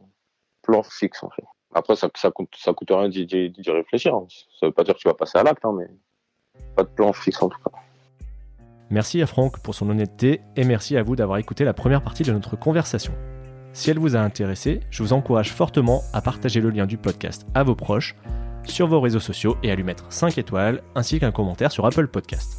plan 0.64 0.82
fixe 0.82 1.22
en 1.22 1.30
fait. 1.30 1.46
Après, 1.76 1.96
ça, 1.96 2.10
ça 2.16 2.32
coûte, 2.32 2.56
ça 2.58 2.74
coûte 2.74 2.90
rien 2.90 3.10
d'y, 3.10 3.28
d'y 3.28 3.72
réfléchir. 3.72 4.16
Hein. 4.16 4.26
Ça 4.60 4.66
veut 4.66 4.72
pas 4.72 4.84
dire 4.84 4.96
que 4.96 5.00
tu 5.02 5.08
vas 5.08 5.14
passer 5.14 5.38
à 5.38 5.44
l'acte, 5.44 5.66
hein, 5.66 5.76
mais 5.78 5.88
pas 6.76 6.84
de 6.84 6.90
plan 6.90 7.14
fixe 7.14 7.44
en 7.44 7.50
tout 7.50 7.60
cas. 7.60 7.78
Merci 8.94 9.24
à 9.24 9.26
Franck 9.26 9.58
pour 9.58 9.74
son 9.74 9.90
honnêteté 9.90 10.42
et 10.56 10.64
merci 10.64 10.98
à 10.98 11.02
vous 11.02 11.16
d'avoir 11.16 11.40
écouté 11.40 11.64
la 11.64 11.74
première 11.74 12.04
partie 12.04 12.22
de 12.22 12.32
notre 12.32 12.56
conversation. 12.56 13.12
Si 13.74 13.90
elle 13.90 13.98
vous 13.98 14.16
a 14.16 14.20
intéressé, 14.20 14.82
je 14.92 15.02
vous 15.02 15.14
encourage 15.14 15.52
fortement 15.52 16.04
à 16.14 16.22
partager 16.22 16.62
le 16.62 16.70
lien 16.70 16.86
du 16.86 16.98
podcast 16.98 17.48
à 17.56 17.64
vos 17.64 17.74
proches, 17.74 18.16
sur 18.66 18.86
vos 18.86 19.02
réseaux 19.02 19.20
sociaux 19.20 19.58
et 19.64 19.72
à 19.72 19.76
lui 19.76 19.82
mettre 19.82 20.06
5 20.14 20.38
étoiles 20.38 20.84
ainsi 20.94 21.20
qu'un 21.20 21.32
commentaire 21.32 21.72
sur 21.72 21.88
Apple 21.88 22.08
Podcast. 22.08 22.56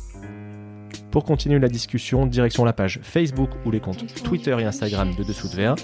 Pour 1.12 1.23
continuer 1.23 1.61
la 1.61 1.68
discussion, 1.68 2.27
direction 2.27 2.64
la 2.64 2.73
page 2.73 2.99
Facebook 3.05 3.51
ou 3.64 3.70
les 3.70 3.79
comptes 3.79 4.05
Twitter 4.25 4.57
et 4.59 4.64
Instagram 4.64 5.14
de 5.14 5.23
Dessous 5.23 5.47
de 5.47 5.55
Verre. 5.55 5.77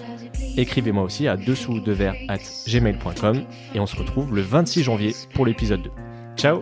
Écrivez-moi 0.56 1.04
aussi 1.04 1.28
à 1.28 1.36
dessous 1.36 1.78
de 1.78 1.92
verre 1.92 2.16
at 2.26 2.38
gmail.com 2.66 3.44
et 3.76 3.78
on 3.78 3.86
se 3.86 3.94
retrouve 3.94 4.34
le 4.34 4.42
26 4.42 4.82
janvier 4.82 5.14
pour 5.32 5.46
l'épisode 5.46 5.82
2. 5.82 5.90
Ciao 6.36 6.60